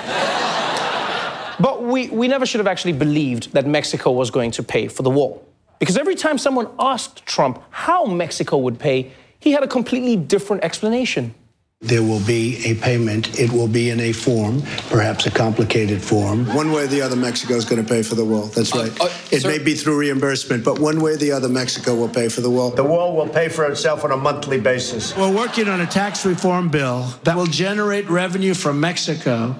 but 1.60 1.84
we, 1.84 2.08
we 2.10 2.29
never 2.29 2.46
should 2.46 2.60
have 2.60 2.67
actually 2.67 2.93
believed 2.93 3.51
that 3.51 3.67
Mexico 3.67 4.12
was 4.12 4.31
going 4.31 4.51
to 4.51 4.63
pay 4.63 4.88
for 4.88 5.03
the 5.03 5.10
wall. 5.10 5.46
Because 5.77 5.98
every 5.98 6.15
time 6.15 6.38
someone 6.38 6.70
asked 6.79 7.25
Trump 7.25 7.62
how 7.70 8.05
Mexico 8.05 8.58
would 8.58 8.79
pay, 8.79 9.12
he 9.39 9.51
had 9.51 9.63
a 9.63 9.67
completely 9.67 10.15
different 10.15 10.63
explanation. 10.63 11.36
There 11.83 12.03
will 12.03 12.19
be 12.19 12.63
a 12.63 12.75
payment. 12.75 13.39
It 13.39 13.51
will 13.51 13.67
be 13.67 13.89
in 13.89 14.00
a 14.01 14.11
form, 14.11 14.61
perhaps 14.91 15.25
a 15.25 15.31
complicated 15.31 16.00
form. 16.00 16.45
One 16.53 16.71
way 16.71 16.83
or 16.83 16.88
the 16.88 17.01
other, 17.01 17.15
Mexico 17.15 17.55
is 17.55 17.65
going 17.65 17.83
to 17.83 17.89
pay 17.89 18.03
for 18.03 18.13
the 18.13 18.23
wall. 18.23 18.45
That's 18.45 18.75
right. 18.75 18.91
Uh, 19.01 19.05
uh, 19.05 19.09
it 19.31 19.41
sir, 19.41 19.47
may 19.47 19.57
be 19.57 19.73
through 19.73 19.97
reimbursement, 19.97 20.63
but 20.63 20.77
one 20.77 21.01
way 21.01 21.13
or 21.13 21.17
the 21.17 21.31
other, 21.31 21.50
Mexico 21.50 21.95
will 21.95 22.07
pay 22.07 22.29
for 22.29 22.41
the 22.41 22.51
wall. 22.51 22.69
The 22.69 22.83
wall 22.83 23.15
will 23.15 23.27
pay 23.27 23.50
for 23.50 23.65
itself 23.65 24.03
on 24.03 24.11
a 24.11 24.17
monthly 24.17 24.59
basis. 24.59 25.17
We're 25.17 25.35
working 25.35 25.67
on 25.67 25.81
a 25.81 25.88
tax 25.88 26.23
reform 26.23 26.69
bill 26.69 27.07
that 27.23 27.35
will 27.35 27.47
generate 27.47 28.07
revenue 28.11 28.53
from 28.53 28.79
Mexico 28.79 29.55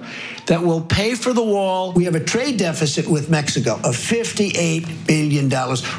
that 0.46 0.62
will 0.62 0.80
pay 0.80 1.14
for 1.14 1.32
the 1.32 1.42
wall. 1.42 1.92
We 1.92 2.04
have 2.04 2.14
a 2.14 2.24
trade 2.24 2.58
deficit 2.58 3.06
with 3.06 3.30
Mexico 3.30 3.74
of 3.76 3.96
$58 3.96 5.06
billion. 5.06 5.52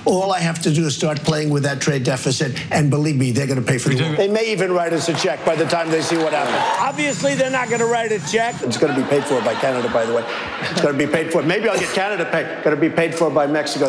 All 0.06 0.32
I 0.32 0.40
have 0.40 0.62
to 0.64 0.74
do 0.74 0.86
is 0.86 0.96
start 0.96 1.20
playing 1.22 1.50
with 1.50 1.64
that 1.64 1.82
trade 1.82 2.04
deficit, 2.04 2.60
and 2.72 2.90
believe 2.90 3.16
me, 3.16 3.32
they're 3.32 3.48
going 3.48 3.60
to 3.60 3.66
pay 3.66 3.78
for 3.78 3.90
the 3.90 4.04
wall. 4.04 4.16
They 4.16 4.28
may 4.28 4.52
even 4.52 4.72
write 4.72 4.94
us 4.94 5.08
a 5.10 5.14
check 5.14 5.44
by 5.46 5.56
the 5.56 5.66
time 5.66 5.90
they 5.90 6.02
see 6.02 6.18
what 6.18 6.34
happens. 6.34 6.58
Obviously, 6.80 7.36
they're 7.36 7.50
not 7.50 7.70
going 7.70 7.80
to 7.80 7.86
write 7.86 8.12
a 8.12 8.20
check. 8.32 8.56
It's 8.62 8.78
going 8.78 8.94
to 8.94 9.02
be 9.02 9.08
paid 9.08 9.24
for 9.24 9.40
by 9.42 9.56
Canada, 9.56 9.90
by 9.90 10.06
the 10.06 10.14
way. 10.14 10.26
It's 10.72 10.82
going 10.82 10.98
to 10.98 11.06
be 11.06 11.12
paid 11.12 11.32
for. 11.32 11.42
Maybe 11.42 11.70
I'll 11.70 11.80
get 11.80 11.94
Canada 11.94 12.26
paid. 12.26 12.46
It's 12.46 12.64
going 12.64 12.76
to 12.76 12.82
be 12.82 12.90
paid 12.90 13.16
for 13.16 13.30
by 13.30 13.48
Mexico. 13.48 13.88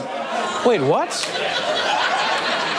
Wait, 0.67 0.81
what? 0.81 1.13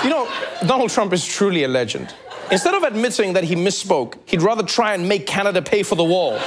You 0.03 0.09
know, 0.09 0.31
Donald 0.65 0.89
Trump 0.89 1.13
is 1.13 1.25
truly 1.25 1.63
a 1.63 1.67
legend. 1.67 2.13
Instead 2.51 2.75
of 2.75 2.83
admitting 2.83 3.33
that 3.33 3.43
he 3.43 3.55
misspoke, 3.55 4.17
he'd 4.25 4.41
rather 4.41 4.63
try 4.63 4.93
and 4.93 5.09
make 5.09 5.25
Canada 5.25 5.61
pay 5.61 5.81
for 5.81 5.95
the 5.95 6.03
wall. 6.03 6.39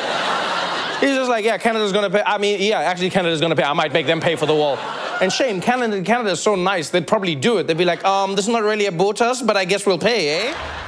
He's 1.00 1.14
just 1.14 1.31
like, 1.31 1.45
yeah, 1.45 1.59
Canada's 1.59 1.93
gonna 1.93 2.11
pay. 2.11 2.23
I 2.26 2.38
mean, 2.38 2.61
yeah, 2.61 2.81
actually, 2.81 3.11
Canada's 3.11 3.40
gonna 3.40 3.55
pay. 3.55 3.62
I 3.62 3.73
might 3.73 3.93
make 3.93 4.07
them 4.07 4.21
pay 4.21 4.35
for 4.35 4.47
the 4.47 4.55
wall. 4.55 4.76
And 5.21 5.33
shame, 5.33 5.61
Canada, 5.61 6.02
Canada 6.02 6.31
is 6.31 6.40
so 6.40 6.55
nice, 6.55 6.90
they'd 6.90 7.07
probably 7.07 7.35
do 7.35 7.59
it. 7.59 7.67
They'd 7.67 7.78
be 7.78 7.85
like, 7.85 8.05
um, 8.05 8.35
this 8.35 8.47
is 8.47 8.52
not 8.52 8.62
really 8.62 8.87
about 8.87 9.21
us, 9.21 9.43
but 9.43 9.57
I 9.57 9.64
guess 9.64 9.87
we'll 9.87 9.99
pay, 9.99 10.49
eh? 10.49 10.88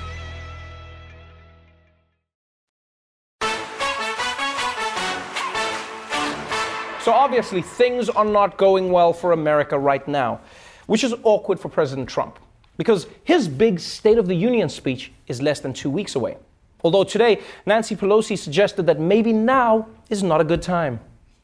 So 7.03 7.11
obviously, 7.11 7.61
things 7.61 8.09
are 8.09 8.25
not 8.25 8.57
going 8.57 8.91
well 8.91 9.11
for 9.11 9.31
America 9.31 9.77
right 9.77 10.07
now. 10.07 10.39
which 10.91 11.05
is 11.05 11.13
awkward 11.23 11.57
for 11.57 11.69
President 11.69 12.09
Trump 12.09 12.37
because 12.75 13.07
his 13.23 13.47
big 13.47 13.79
State 13.79 14.17
of 14.17 14.27
the 14.27 14.35
Union 14.35 14.67
speech 14.67 15.09
is 15.27 15.41
less 15.41 15.61
than 15.61 15.71
two 15.71 15.89
weeks 15.89 16.15
away. 16.15 16.35
Although 16.83 17.05
today, 17.05 17.39
Nancy 17.65 17.95
Pelosi 17.95 18.37
suggested 18.37 18.87
that 18.87 18.99
maybe 18.99 19.31
now 19.31 19.87
is 20.09 20.21
not 20.21 20.41
a 20.41 20.43
good 20.43 20.61
time. 20.61 20.99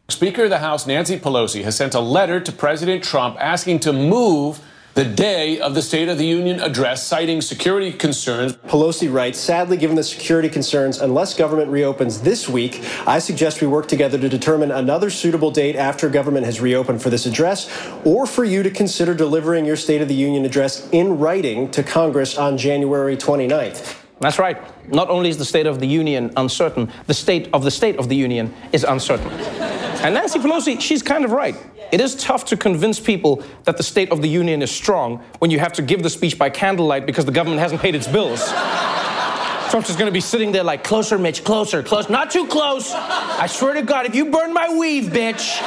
Speaker 0.10 0.44
of 0.46 0.50
the 0.50 0.60
House 0.60 0.86
Nancy 0.86 1.18
Pelosi 1.18 1.64
has 1.64 1.78
sent 1.78 1.94
a 1.94 2.02
letter 2.02 2.42
to 2.42 2.52
President 2.52 3.06
Trump 3.06 3.38
asking 3.40 3.80
to 3.82 3.94
move 3.94 4.60
the 4.98 5.06
day 5.06 5.60
of 5.60 5.76
the 5.76 5.82
State 5.84 6.10
of 6.10 6.18
the 6.18 6.26
Union 6.26 6.60
address, 6.60 7.06
citing 7.06 7.40
security 7.40 7.94
concerns. 7.94 8.54
Pelosi 8.56 9.14
writes 9.14 9.38
Sadly, 9.38 9.78
given 9.78 9.96
the 9.96 10.04
security 10.04 10.50
concerns, 10.50 10.98
unless 10.98 11.36
government 11.36 11.70
reopens 11.70 12.22
this 12.22 12.50
week, 12.50 12.84
I 13.06 13.20
suggest 13.20 13.62
we 13.62 13.68
work 13.68 13.88
together 13.88 14.18
to 14.18 14.28
determine 14.28 14.72
another 14.72 15.12
suitable 15.12 15.52
date 15.52 15.76
after 15.76 16.10
government 16.10 16.48
has 16.48 16.60
reopened 16.60 17.04
for 17.04 17.12
this 17.12 17.28
address, 17.28 17.70
or 18.06 18.26
for 18.26 18.44
you 18.44 18.64
to 18.64 18.72
consider 18.72 19.14
delivering 19.14 19.66
your 19.66 19.76
State 19.76 20.02
of 20.02 20.08
the 20.08 20.16
Union 20.16 20.46
address 20.46 20.90
in 20.90 21.20
writing 21.20 21.70
to 21.70 21.84
Congress 21.84 22.36
on 22.36 22.58
January 22.58 23.16
29th. 23.16 23.98
That's 24.20 24.40
right. 24.40 24.58
Not 24.92 25.12
only 25.12 25.30
is 25.30 25.38
the 25.38 25.46
State 25.46 25.68
of 25.68 25.80
the 25.80 25.88
Union 25.88 26.34
uncertain, 26.38 26.92
the 27.06 27.14
state 27.14 27.50
of 27.54 27.64
the 27.64 27.70
State 27.70 27.98
of 27.98 28.10
the 28.10 28.16
Union 28.16 28.52
is 28.72 28.84
uncertain. 28.84 29.77
And 30.08 30.14
Nancy 30.14 30.40
Pelosi, 30.40 30.80
she's 30.80 31.04
kind 31.04 31.26
of 31.26 31.34
right. 31.34 31.54
It 31.92 32.00
is 32.00 32.16
tough 32.16 32.46
to 32.46 32.56
convince 32.56 32.98
people 32.98 33.44
that 33.66 33.76
the 33.76 33.84
State 33.84 34.10
of 34.10 34.22
the 34.22 34.30
Union 34.30 34.62
is 34.62 34.72
strong 34.72 35.18
when 35.40 35.52
you 35.52 35.60
have 35.60 35.74
to 35.74 35.82
give 35.82 36.02
the 36.02 36.10
speech 36.10 36.40
by 36.40 36.50
candlelight 36.50 37.06
because 37.06 37.26
the 37.26 37.32
government 37.34 37.60
hasn't 37.60 37.82
paid 37.82 37.94
its 37.94 38.08
bills. 38.08 38.40
Trump's 39.70 39.88
just 39.88 40.00
gonna 40.00 40.12
be 40.12 40.22
sitting 40.22 40.54
there 40.54 40.64
like, 40.64 40.86
closer, 40.86 41.18
Mitch, 41.18 41.44
closer, 41.44 41.84
close, 41.84 42.10
not 42.10 42.32
too 42.32 42.48
close. 42.48 42.94
I 42.94 43.48
swear 43.48 43.74
to 43.74 43.82
God, 43.82 44.06
if 44.06 44.16
you 44.16 44.32
burn 44.32 44.54
my 44.54 44.74
weave, 44.78 45.12
bitch. 45.12 45.60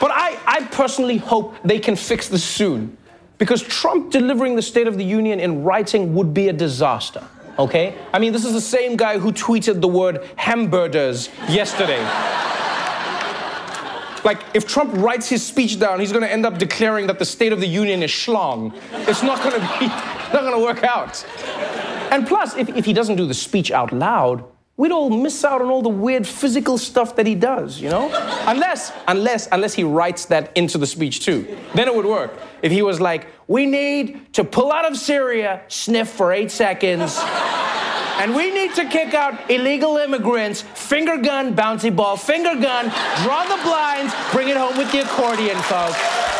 But 0.00 0.10
I, 0.10 0.38
I 0.46 0.66
personally 0.72 1.18
hope 1.18 1.54
they 1.64 1.80
can 1.80 1.96
fix 1.96 2.28
this 2.28 2.44
soon 2.44 2.96
because 3.36 3.62
Trump 3.62 4.10
delivering 4.10 4.56
the 4.56 4.62
State 4.62 4.86
of 4.86 4.96
the 4.96 5.04
Union 5.04 5.38
in 5.38 5.64
writing 5.64 6.14
would 6.14 6.32
be 6.32 6.48
a 6.48 6.52
disaster. 6.54 7.22
Okay? 7.58 7.96
I 8.12 8.18
mean, 8.18 8.32
this 8.32 8.44
is 8.44 8.52
the 8.52 8.60
same 8.60 8.96
guy 8.96 9.18
who 9.18 9.32
tweeted 9.32 9.80
the 9.80 9.88
word 9.88 10.24
hamburgers 10.36 11.28
yesterday. 11.48 12.02
Like, 14.24 14.42
if 14.54 14.66
Trump 14.66 14.92
writes 14.94 15.28
his 15.28 15.44
speech 15.44 15.78
down, 15.78 16.00
he's 16.00 16.12
gonna 16.12 16.26
end 16.26 16.44
up 16.44 16.58
declaring 16.58 17.06
that 17.06 17.18
the 17.18 17.24
State 17.24 17.52
of 17.52 17.60
the 17.60 17.66
Union 17.66 18.02
is 18.02 18.10
schlong. 18.10 18.74
It's 19.08 19.22
not 19.22 19.42
gonna 19.42 19.60
be, 19.78 19.86
not 20.32 20.42
gonna 20.42 20.60
work 20.60 20.84
out. 20.84 21.24
And 22.10 22.26
plus, 22.26 22.56
if, 22.56 22.68
if 22.70 22.84
he 22.84 22.92
doesn't 22.92 23.16
do 23.16 23.26
the 23.26 23.34
speech 23.34 23.70
out 23.70 23.92
loud, 23.92 24.44
we'd 24.78 24.92
all 24.92 25.10
miss 25.10 25.44
out 25.44 25.60
on 25.60 25.68
all 25.68 25.82
the 25.82 25.88
weird 25.90 26.26
physical 26.26 26.78
stuff 26.78 27.16
that 27.16 27.26
he 27.26 27.34
does, 27.34 27.80
you 27.80 27.90
know? 27.90 28.08
unless, 28.46 28.92
unless, 29.08 29.48
unless 29.52 29.74
he 29.74 29.84
writes 29.84 30.26
that 30.26 30.56
into 30.56 30.78
the 30.78 30.86
speech 30.86 31.20
too. 31.20 31.58
Then 31.74 31.88
it 31.88 31.94
would 31.94 32.06
work. 32.06 32.32
If 32.62 32.72
he 32.72 32.80
was 32.80 33.00
like, 33.00 33.26
we 33.48 33.66
need 33.66 34.32
to 34.34 34.44
pull 34.44 34.72
out 34.72 34.90
of 34.90 34.96
Syria, 34.96 35.62
sniff 35.68 36.08
for 36.08 36.32
eight 36.32 36.52
seconds, 36.52 37.18
and 38.20 38.34
we 38.34 38.52
need 38.52 38.74
to 38.76 38.84
kick 38.84 39.14
out 39.14 39.50
illegal 39.50 39.96
immigrants, 39.96 40.62
finger 40.62 41.18
gun, 41.18 41.54
bouncy 41.54 41.94
ball, 41.94 42.16
finger 42.16 42.54
gun, 42.54 42.84
draw 43.24 43.44
the 43.44 43.62
blinds, 43.64 44.14
bring 44.32 44.48
it 44.48 44.56
home 44.56 44.78
with 44.78 44.90
the 44.92 45.02
accordion, 45.02 45.56
folks. 45.62 46.37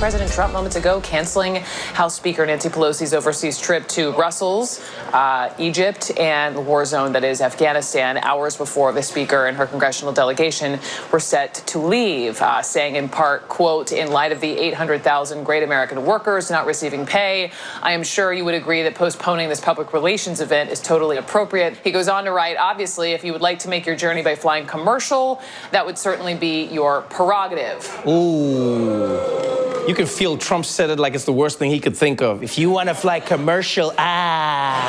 President 0.00 0.32
Trump 0.32 0.54
moments 0.54 0.76
ago 0.76 0.98
canceling 1.02 1.56
House 1.56 2.14
Speaker 2.14 2.46
Nancy 2.46 2.70
Pelosi's 2.70 3.12
overseas 3.12 3.60
trip 3.60 3.86
to 3.88 4.12
Brussels, 4.12 4.82
uh, 5.12 5.52
Egypt, 5.58 6.10
and 6.18 6.56
the 6.56 6.60
war 6.62 6.86
zone 6.86 7.12
that 7.12 7.22
is 7.22 7.42
Afghanistan, 7.42 8.16
hours 8.16 8.56
before 8.56 8.94
the 8.94 9.02
Speaker 9.02 9.44
and 9.44 9.58
her 9.58 9.66
congressional 9.66 10.14
delegation 10.14 10.80
were 11.12 11.20
set 11.20 11.52
to 11.66 11.78
leave, 11.78 12.40
uh, 12.40 12.62
saying 12.62 12.96
in 12.96 13.10
part, 13.10 13.46
quote, 13.50 13.92
in 13.92 14.10
light 14.10 14.32
of 14.32 14.40
the 14.40 14.48
800,000 14.48 15.44
great 15.44 15.62
American 15.62 16.06
workers 16.06 16.50
not 16.50 16.64
receiving 16.64 17.04
pay, 17.04 17.52
I 17.82 17.92
am 17.92 18.02
sure 18.02 18.32
you 18.32 18.46
would 18.46 18.54
agree 18.54 18.82
that 18.84 18.94
postponing 18.94 19.50
this 19.50 19.60
public 19.60 19.92
relations 19.92 20.40
event 20.40 20.70
is 20.70 20.80
totally 20.80 21.18
appropriate. 21.18 21.76
He 21.84 21.90
goes 21.90 22.08
on 22.08 22.24
to 22.24 22.32
write, 22.32 22.56
obviously, 22.56 23.12
if 23.12 23.22
you 23.22 23.34
would 23.34 23.42
like 23.42 23.58
to 23.60 23.68
make 23.68 23.84
your 23.84 23.96
journey 23.96 24.22
by 24.22 24.34
flying 24.34 24.64
commercial, 24.64 25.42
that 25.72 25.84
would 25.84 25.98
certainly 25.98 26.34
be 26.34 26.64
your 26.64 27.02
prerogative. 27.02 28.02
Ooh. 28.06 29.50
You 29.90 29.96
can 29.96 30.06
feel 30.06 30.38
Trump 30.38 30.64
said 30.66 30.88
it 30.90 31.00
like 31.00 31.16
it's 31.16 31.24
the 31.24 31.32
worst 31.32 31.58
thing 31.58 31.68
he 31.68 31.80
could 31.80 31.96
think 31.96 32.22
of. 32.22 32.44
If 32.44 32.58
you 32.58 32.70
want 32.70 32.88
to 32.90 32.94
fly 32.94 33.18
commercial, 33.18 33.92
ah. 33.98 34.86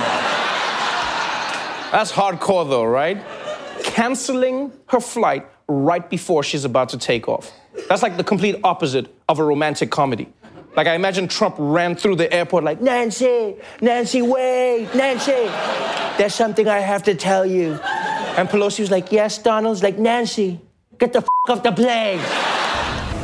That's 1.91 2.11
hardcore 2.11 2.69
though, 2.69 2.83
right? 2.83 3.17
Canceling 3.83 4.71
her 4.89 4.99
flight 4.99 5.47
right 5.67 6.07
before 6.07 6.43
she's 6.43 6.65
about 6.65 6.89
to 6.89 6.99
take 6.99 7.27
off. 7.27 7.51
That's 7.89 8.03
like 8.03 8.15
the 8.15 8.23
complete 8.23 8.57
opposite 8.63 9.11
of 9.27 9.39
a 9.39 9.43
romantic 9.43 9.89
comedy. 9.89 10.31
Like 10.75 10.85
I 10.85 10.93
imagine 10.93 11.27
Trump 11.27 11.55
ran 11.57 11.95
through 11.95 12.17
the 12.17 12.31
airport 12.31 12.63
like, 12.63 12.79
Nancy, 12.79 13.55
Nancy, 13.81 14.21
wait, 14.21 14.93
Nancy, 14.93 15.49
there's 16.19 16.35
something 16.35 16.67
I 16.67 16.77
have 16.77 17.01
to 17.05 17.15
tell 17.15 17.43
you. 17.43 17.73
And 18.37 18.47
Pelosi 18.47 18.81
was 18.81 18.91
like, 18.91 19.11
yes, 19.11 19.39
Donald's 19.39 19.81
like, 19.81 19.97
Nancy, 19.97 20.61
get 20.99 21.11
the 21.11 21.21
f 21.21 21.27
off 21.49 21.63
the 21.63 21.71
plane. 21.71 22.21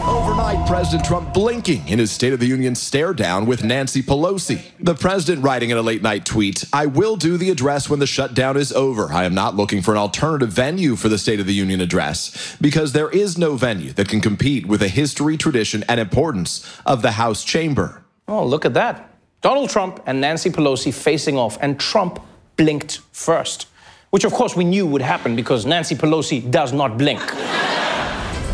Overnight, 0.07 0.65
President 0.65 1.03
Trump 1.03 1.33
blinking 1.33 1.85
in 1.89 1.99
his 1.99 2.11
State 2.11 2.31
of 2.31 2.39
the 2.39 2.47
Union 2.47 2.75
stare 2.75 3.13
down 3.13 3.45
with 3.45 3.61
Nancy 3.61 4.01
Pelosi. 4.01 4.61
The 4.79 4.95
president 4.95 5.43
writing 5.43 5.69
in 5.69 5.77
a 5.77 5.81
late 5.81 6.01
night 6.01 6.23
tweet 6.23 6.63
I 6.71 6.85
will 6.85 7.17
do 7.17 7.35
the 7.35 7.49
address 7.49 7.89
when 7.89 7.99
the 7.99 8.07
shutdown 8.07 8.55
is 8.55 8.71
over. 8.71 9.11
I 9.11 9.25
am 9.25 9.35
not 9.35 9.57
looking 9.57 9.81
for 9.81 9.91
an 9.91 9.97
alternative 9.97 10.47
venue 10.47 10.95
for 10.95 11.09
the 11.09 11.17
State 11.17 11.41
of 11.41 11.45
the 11.45 11.53
Union 11.53 11.81
address 11.81 12.55
because 12.61 12.93
there 12.93 13.09
is 13.09 13.37
no 13.37 13.57
venue 13.57 13.91
that 13.93 14.07
can 14.07 14.21
compete 14.21 14.65
with 14.65 14.79
the 14.79 14.87
history, 14.87 15.35
tradition, 15.35 15.83
and 15.89 15.99
importance 15.99 16.65
of 16.85 17.01
the 17.01 17.11
House 17.11 17.43
chamber. 17.43 18.05
Oh, 18.29 18.45
look 18.45 18.63
at 18.63 18.75
that. 18.75 19.13
Donald 19.41 19.69
Trump 19.69 20.01
and 20.05 20.21
Nancy 20.21 20.49
Pelosi 20.49 20.93
facing 20.93 21.37
off, 21.37 21.57
and 21.59 21.77
Trump 21.77 22.21
blinked 22.55 23.01
first. 23.11 23.67
Which, 24.11 24.23
of 24.23 24.31
course, 24.31 24.55
we 24.55 24.63
knew 24.63 24.87
would 24.87 25.01
happen 25.01 25.35
because 25.35 25.65
Nancy 25.65 25.95
Pelosi 25.95 26.49
does 26.49 26.71
not 26.71 26.97
blink. 26.97 27.19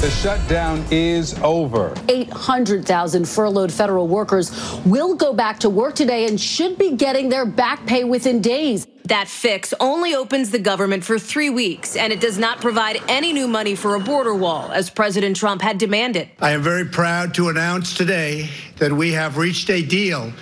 The 0.03 0.11
shutdown 0.11 0.83
is 0.91 1.33
over. 1.39 1.95
800,000 2.09 3.25
furloughed 3.25 3.71
federal 3.71 4.09
workers 4.09 4.51
will 4.83 5.15
go 5.15 5.31
back 5.31 5.59
to 5.59 5.69
work 5.69 5.95
today 5.95 6.27
and 6.27 6.37
should 6.37 6.77
be 6.77 6.97
getting 6.97 7.29
their 7.29 7.45
back 7.45 7.85
pay 7.85 8.03
within 8.03 8.41
days. 8.41 8.85
That 9.05 9.29
fix 9.29 9.73
only 9.79 10.13
opens 10.13 10.51
the 10.51 10.59
government 10.59 11.05
for 11.05 11.17
three 11.17 11.49
weeks, 11.49 11.95
and 11.95 12.11
it 12.11 12.19
does 12.19 12.37
not 12.37 12.59
provide 12.59 13.01
any 13.07 13.31
new 13.31 13.47
money 13.47 13.75
for 13.75 13.95
a 13.95 13.99
border 14.01 14.35
wall, 14.35 14.69
as 14.73 14.89
President 14.89 15.37
Trump 15.37 15.61
had 15.61 15.77
demanded. 15.77 16.29
I 16.41 16.51
am 16.51 16.61
very 16.61 16.83
proud 16.83 17.33
to 17.35 17.47
announce 17.47 17.95
today 17.95 18.49
that 18.79 18.91
we 18.91 19.13
have 19.13 19.37
reached 19.37 19.69
a 19.69 19.81
deal 19.81 20.33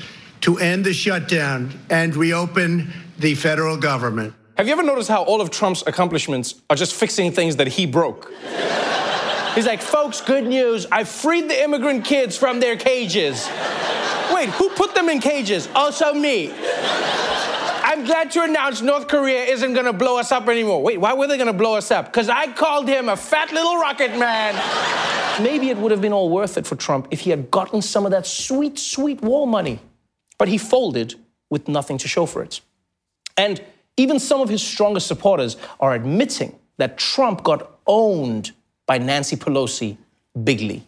to 0.41 0.57
end 0.57 0.85
the 0.85 0.93
shutdown 0.93 1.71
and 1.91 2.15
reopen 2.15 2.91
the 3.19 3.35
federal 3.35 3.77
government. 3.77 4.33
Have 4.57 4.65
you 4.65 4.73
ever 4.73 4.81
noticed 4.81 5.09
how 5.09 5.21
all 5.21 5.39
of 5.39 5.51
Trump's 5.51 5.83
accomplishments 5.85 6.55
are 6.67 6.75
just 6.75 6.95
fixing 6.95 7.31
things 7.31 7.57
that 7.57 7.67
he 7.67 7.85
broke? 7.85 8.31
He's 9.55 9.65
like, 9.65 9.81
folks, 9.81 10.21
good 10.21 10.47
news. 10.47 10.87
I 10.91 11.03
freed 11.03 11.49
the 11.49 11.63
immigrant 11.63 12.05
kids 12.05 12.37
from 12.37 12.59
their 12.59 12.77
cages. 12.77 13.49
Wait, 14.33 14.49
who 14.49 14.69
put 14.69 14.95
them 14.95 15.09
in 15.09 15.19
cages? 15.19 15.67
Also 15.75 16.13
me. 16.13 16.53
I'm 17.83 18.05
glad 18.05 18.31
to 18.31 18.43
announce 18.43 18.81
North 18.81 19.09
Korea 19.09 19.43
isn't 19.43 19.73
gonna 19.73 19.91
blow 19.91 20.17
us 20.17 20.31
up 20.31 20.47
anymore. 20.47 20.81
Wait, 20.81 20.99
why 20.99 21.13
were 21.13 21.27
they 21.27 21.37
gonna 21.37 21.51
blow 21.51 21.75
us 21.75 21.91
up? 21.91 22.05
Because 22.05 22.29
I 22.29 22.47
called 22.53 22.87
him 22.87 23.09
a 23.09 23.17
fat 23.17 23.51
little 23.51 23.75
rocket 23.77 24.17
man. 24.17 24.55
Maybe 25.43 25.69
it 25.69 25.77
would 25.77 25.91
have 25.91 26.01
been 26.01 26.13
all 26.13 26.29
worth 26.29 26.57
it 26.57 26.65
for 26.65 26.77
Trump 26.77 27.09
if 27.11 27.19
he 27.19 27.29
had 27.29 27.51
gotten 27.51 27.81
some 27.81 28.05
of 28.05 28.11
that 28.11 28.25
sweet, 28.25 28.79
sweet 28.79 29.21
wall 29.21 29.45
money. 29.45 29.79
But 30.37 30.47
he 30.47 30.57
folded 30.57 31.15
with 31.49 31.67
nothing 31.67 31.97
to 31.97 32.07
show 32.07 32.25
for 32.25 32.41
it. 32.41 32.61
And 33.35 33.61
even 33.97 34.19
some 34.19 34.39
of 34.39 34.47
his 34.47 34.63
strongest 34.63 35.07
supporters 35.07 35.57
are 35.81 35.93
admitting 35.93 36.57
that 36.77 36.97
Trump 36.97 37.43
got 37.43 37.77
owned 37.85 38.53
by 38.85 38.97
Nancy 38.97 39.35
Pelosi 39.35 39.97
bigly. 40.43 40.87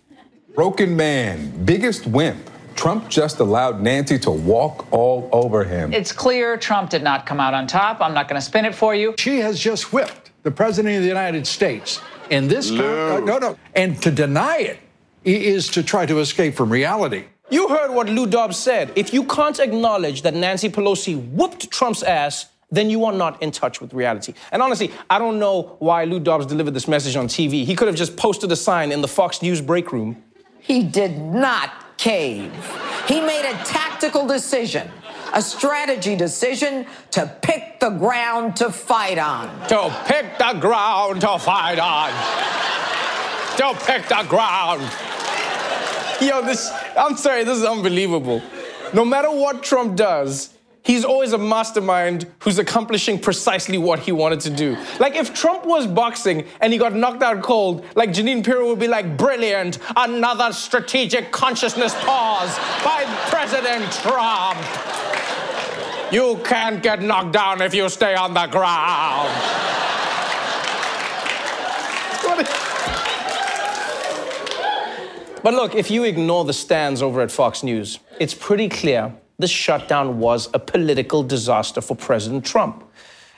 Broken 0.56 0.96
man, 0.96 1.66
biggest 1.66 2.06
wimp. 2.06 2.50
Trump 2.76 3.08
just 3.08 3.40
allowed 3.40 3.82
Nancy 3.82 4.18
to 4.20 4.32
walk 4.32 4.92
all 4.92 5.30
over 5.32 5.64
him. 5.64 5.94
It's 5.94 6.12
clear 6.12 6.58
Trump 6.58 6.90
did 6.90 7.04
not 7.04 7.26
come 7.26 7.40
out 7.40 7.54
on 7.54 7.68
top. 7.68 8.02
I'm 8.02 8.14
not 8.14 8.28
going 8.28 8.40
to 8.40 8.46
spin 8.46 8.66
it 8.66 8.76
for 8.76 8.96
you. 8.96 9.16
She 9.18 9.40
has 9.40 9.60
just 9.60 9.94
whipped 9.94 10.32
the 10.44 10.52
President 10.52 10.96
of 10.96 11.02
the 11.02 11.08
United 11.08 11.48
States. 11.48 12.02
In 12.30 12.48
this 12.48 12.72
no. 12.72 13.18
Uh, 13.18 13.20
no, 13.20 13.38
no. 13.38 13.58
And 13.76 14.02
to 14.02 14.12
deny 14.12 14.58
it 14.58 14.80
is 15.24 15.68
to 15.70 15.84
try 15.84 16.06
to 16.06 16.20
escape 16.20 16.56
from 16.56 16.70
reality. 16.70 17.26
You 17.50 17.68
heard 17.68 17.92
what 17.92 18.10
Lou 18.10 18.26
Dobbs 18.26 18.58
said. 18.58 18.92
If 18.96 19.14
you 19.14 19.24
can't 19.26 19.60
acknowledge 19.60 20.24
that 20.24 20.34
Nancy 20.34 20.70
Pelosi 20.70 21.16
whooped 21.32 21.70
Trump's 21.70 22.02
ass, 22.02 22.48
then 22.74 22.90
you 22.90 23.06
are 23.06 23.14
not 23.14 23.42
in 23.42 23.52
touch 23.52 23.80
with 23.80 23.94
reality. 23.94 24.34
And 24.52 24.62
honestly, 24.62 24.92
I 25.10 25.20
don't 25.20 25.38
know 25.38 25.76
why 25.80 26.06
Lou 26.06 26.20
Dobbs 26.20 26.48
delivered 26.48 26.74
this 26.74 26.88
message 26.88 27.16
on 27.16 27.28
TV. 27.28 27.66
He 27.66 27.76
could 27.76 27.88
have 27.88 27.96
just 27.96 28.18
posted 28.18 28.52
a 28.52 28.56
sign 28.56 28.92
in 28.92 29.02
the 29.02 29.08
Fox 29.08 29.42
News 29.44 29.62
break 29.62 29.92
room. 29.92 30.24
He 30.60 30.84
did 30.84 31.20
not 31.20 31.98
cave. 31.98 32.52
He 33.08 33.22
made 33.22 33.46
a 33.46 33.54
tactical 33.64 34.26
decision, 34.26 34.90
a 35.34 35.42
strategy 35.42 36.16
decision 36.16 36.88
to 37.12 37.38
pick 37.44 37.80
the 37.80 37.90
ground 37.92 38.56
to 38.58 38.72
fight 38.72 39.20
on. 39.20 39.48
To 39.68 39.96
pick 40.08 40.38
the 40.40 40.58
ground 40.60 41.22
to 41.22 41.38
fight 41.38 41.80
on. 41.80 42.10
to 43.58 43.86
pick 43.86 44.08
the 44.08 44.26
ground. 44.28 44.82
Yo, 46.22 46.42
this, 46.42 46.72
I'm 46.98 47.18
sorry, 47.18 47.44
this 47.44 47.58
is 47.60 47.66
unbelievable. 47.66 48.42
No 48.94 49.04
matter 49.04 49.30
what 49.30 49.64
Trump 49.64 49.96
does, 49.96 50.53
he's 50.84 51.04
always 51.04 51.34
a 51.34 51.38
mastermind 51.38 52.28
who's 52.40 52.60
accomplishing 52.60 53.18
precisely 53.20 53.78
what 53.78 54.00
he 54.00 54.12
wanted 54.12 54.40
to 54.42 54.50
do. 54.50 54.78
Like 55.00 55.16
if 55.16 55.34
Trump 55.34 55.66
was 55.66 55.88
boxing 55.88 56.46
and 56.62 56.72
he 56.72 56.80
got 56.80 56.94
knocked 56.94 57.24
out 57.24 57.42
cold, 57.42 57.86
like 57.96 58.12
Jeanine 58.12 58.44
Pirro 58.44 58.68
would 58.68 58.80
be 58.80 58.88
like, 58.88 59.18
brilliant, 59.18 59.80
another 59.96 60.54
strategic 60.54 61.32
consciousness 61.32 61.96
pause 62.04 62.56
by 62.84 63.04
President 63.30 63.92
Trump. 63.92 64.60
You 66.12 66.40
can't 66.44 66.84
get 66.84 67.02
knocked 67.02 67.32
down 67.32 67.62
if 67.62 67.74
you 67.74 67.90
stay 67.90 68.14
on 68.14 68.34
the 68.34 68.46
ground. 68.48 69.30
But 75.42 75.54
look, 75.56 75.76
if 75.76 75.92
you 75.92 76.06
ignore 76.06 76.46
the 76.46 76.54
stands 76.54 77.02
over 77.02 77.20
at 77.20 77.30
Fox 77.30 77.64
News, 77.64 78.00
it's 78.18 78.34
pretty 78.34 78.70
clear 78.70 79.14
this 79.44 79.52
shutdown 79.52 80.20
was 80.20 80.50
a 80.54 80.60
political 80.60 81.22
disaster 81.22 81.82
for 81.82 81.96
President 81.98 82.46
Trump. 82.46 82.82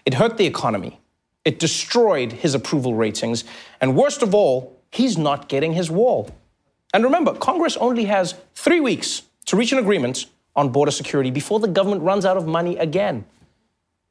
It 0.06 0.14
hurt 0.14 0.38
the 0.38 0.46
economy, 0.46 1.00
it 1.44 1.58
destroyed 1.58 2.32
his 2.32 2.54
approval 2.54 2.94
ratings, 2.94 3.44
and 3.82 3.96
worst 3.96 4.22
of 4.22 4.36
all, 4.36 4.80
he's 4.92 5.18
not 5.18 5.50
getting 5.50 5.74
his 5.74 5.90
wall. 5.90 6.30
And 6.94 7.04
remember, 7.04 7.34
Congress 7.34 7.76
only 7.78 8.06
has 8.06 8.36
three 8.54 8.80
weeks 8.80 9.24
to 9.48 9.58
reach 9.58 9.72
an 9.72 9.80
agreement 9.80 10.28
on 10.56 10.70
border 10.70 10.92
security 10.92 11.32
before 11.32 11.60
the 11.60 11.68
government 11.68 12.04
runs 12.04 12.24
out 12.24 12.38
of 12.38 12.46
money 12.46 12.78
again. 12.78 13.26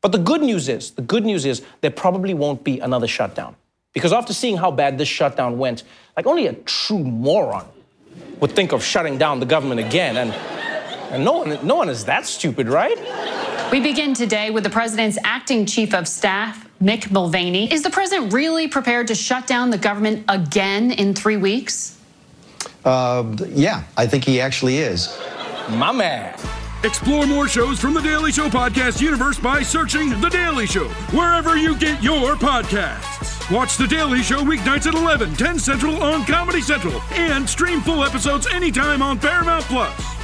But 0.00 0.10
the 0.10 0.18
good 0.18 0.42
news 0.42 0.68
is, 0.68 0.90
the 0.90 1.02
good 1.02 1.24
news 1.24 1.46
is 1.46 1.62
there 1.80 1.92
probably 1.92 2.34
won't 2.34 2.64
be 2.64 2.80
another 2.80 3.06
shutdown. 3.06 3.54
Because 3.92 4.12
after 4.12 4.32
seeing 4.32 4.56
how 4.56 4.72
bad 4.72 4.98
this 4.98 5.06
shutdown 5.06 5.58
went, 5.58 5.84
like 6.16 6.26
only 6.26 6.48
a 6.48 6.54
true 6.54 7.04
moron 7.04 7.66
would 8.40 8.50
think 8.50 8.72
of 8.72 8.82
shutting 8.82 9.16
down 9.16 9.38
the 9.38 9.46
government 9.46 9.80
again. 9.80 10.16
And, 10.16 10.34
and 11.14 11.24
no, 11.24 11.32
one, 11.32 11.64
no 11.64 11.76
one 11.76 11.88
is 11.88 12.04
that 12.06 12.26
stupid, 12.26 12.68
right? 12.68 12.98
We 13.70 13.80
begin 13.80 14.14
today 14.14 14.50
with 14.50 14.64
the 14.64 14.70
president's 14.70 15.16
acting 15.22 15.64
chief 15.64 15.94
of 15.94 16.08
staff, 16.08 16.68
Mick 16.82 17.08
Mulvaney. 17.10 17.72
Is 17.72 17.82
the 17.82 17.90
president 17.90 18.32
really 18.32 18.66
prepared 18.66 19.06
to 19.08 19.14
shut 19.14 19.46
down 19.46 19.70
the 19.70 19.78
government 19.78 20.24
again 20.28 20.90
in 20.90 21.14
three 21.14 21.36
weeks? 21.36 21.96
Uh, 22.84 23.36
yeah, 23.48 23.84
I 23.96 24.08
think 24.08 24.24
he 24.24 24.40
actually 24.40 24.78
is. 24.78 25.16
My 25.70 25.92
man. 25.92 26.36
Explore 26.82 27.26
more 27.26 27.48
shows 27.48 27.78
from 27.78 27.94
the 27.94 28.02
Daily 28.02 28.30
Show 28.30 28.48
podcast 28.48 29.00
universe 29.00 29.38
by 29.38 29.62
searching 29.62 30.20
The 30.20 30.28
Daily 30.28 30.66
Show 30.66 30.88
wherever 31.12 31.56
you 31.56 31.78
get 31.78 32.02
your 32.02 32.34
podcasts. 32.34 33.50
Watch 33.50 33.76
The 33.78 33.86
Daily 33.86 34.22
Show 34.22 34.40
weeknights 34.40 34.86
at 34.86 34.94
11, 34.94 35.34
10 35.36 35.58
Central 35.60 36.02
on 36.02 36.26
Comedy 36.26 36.60
Central, 36.60 37.00
and 37.12 37.48
stream 37.48 37.80
full 37.80 38.04
episodes 38.04 38.46
anytime 38.48 39.00
on 39.00 39.18
Paramount 39.18 39.64
Plus. 39.64 40.23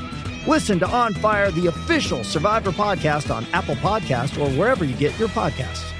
Listen 0.47 0.79
to 0.79 0.87
On 0.89 1.13
Fire, 1.13 1.51
the 1.51 1.67
official 1.67 2.23
Survivor 2.23 2.71
podcast 2.71 3.33
on 3.33 3.45
Apple 3.53 3.75
Podcast 3.75 4.41
or 4.41 4.49
wherever 4.57 4.83
you 4.83 4.95
get 4.95 5.17
your 5.19 5.29
podcasts. 5.29 5.91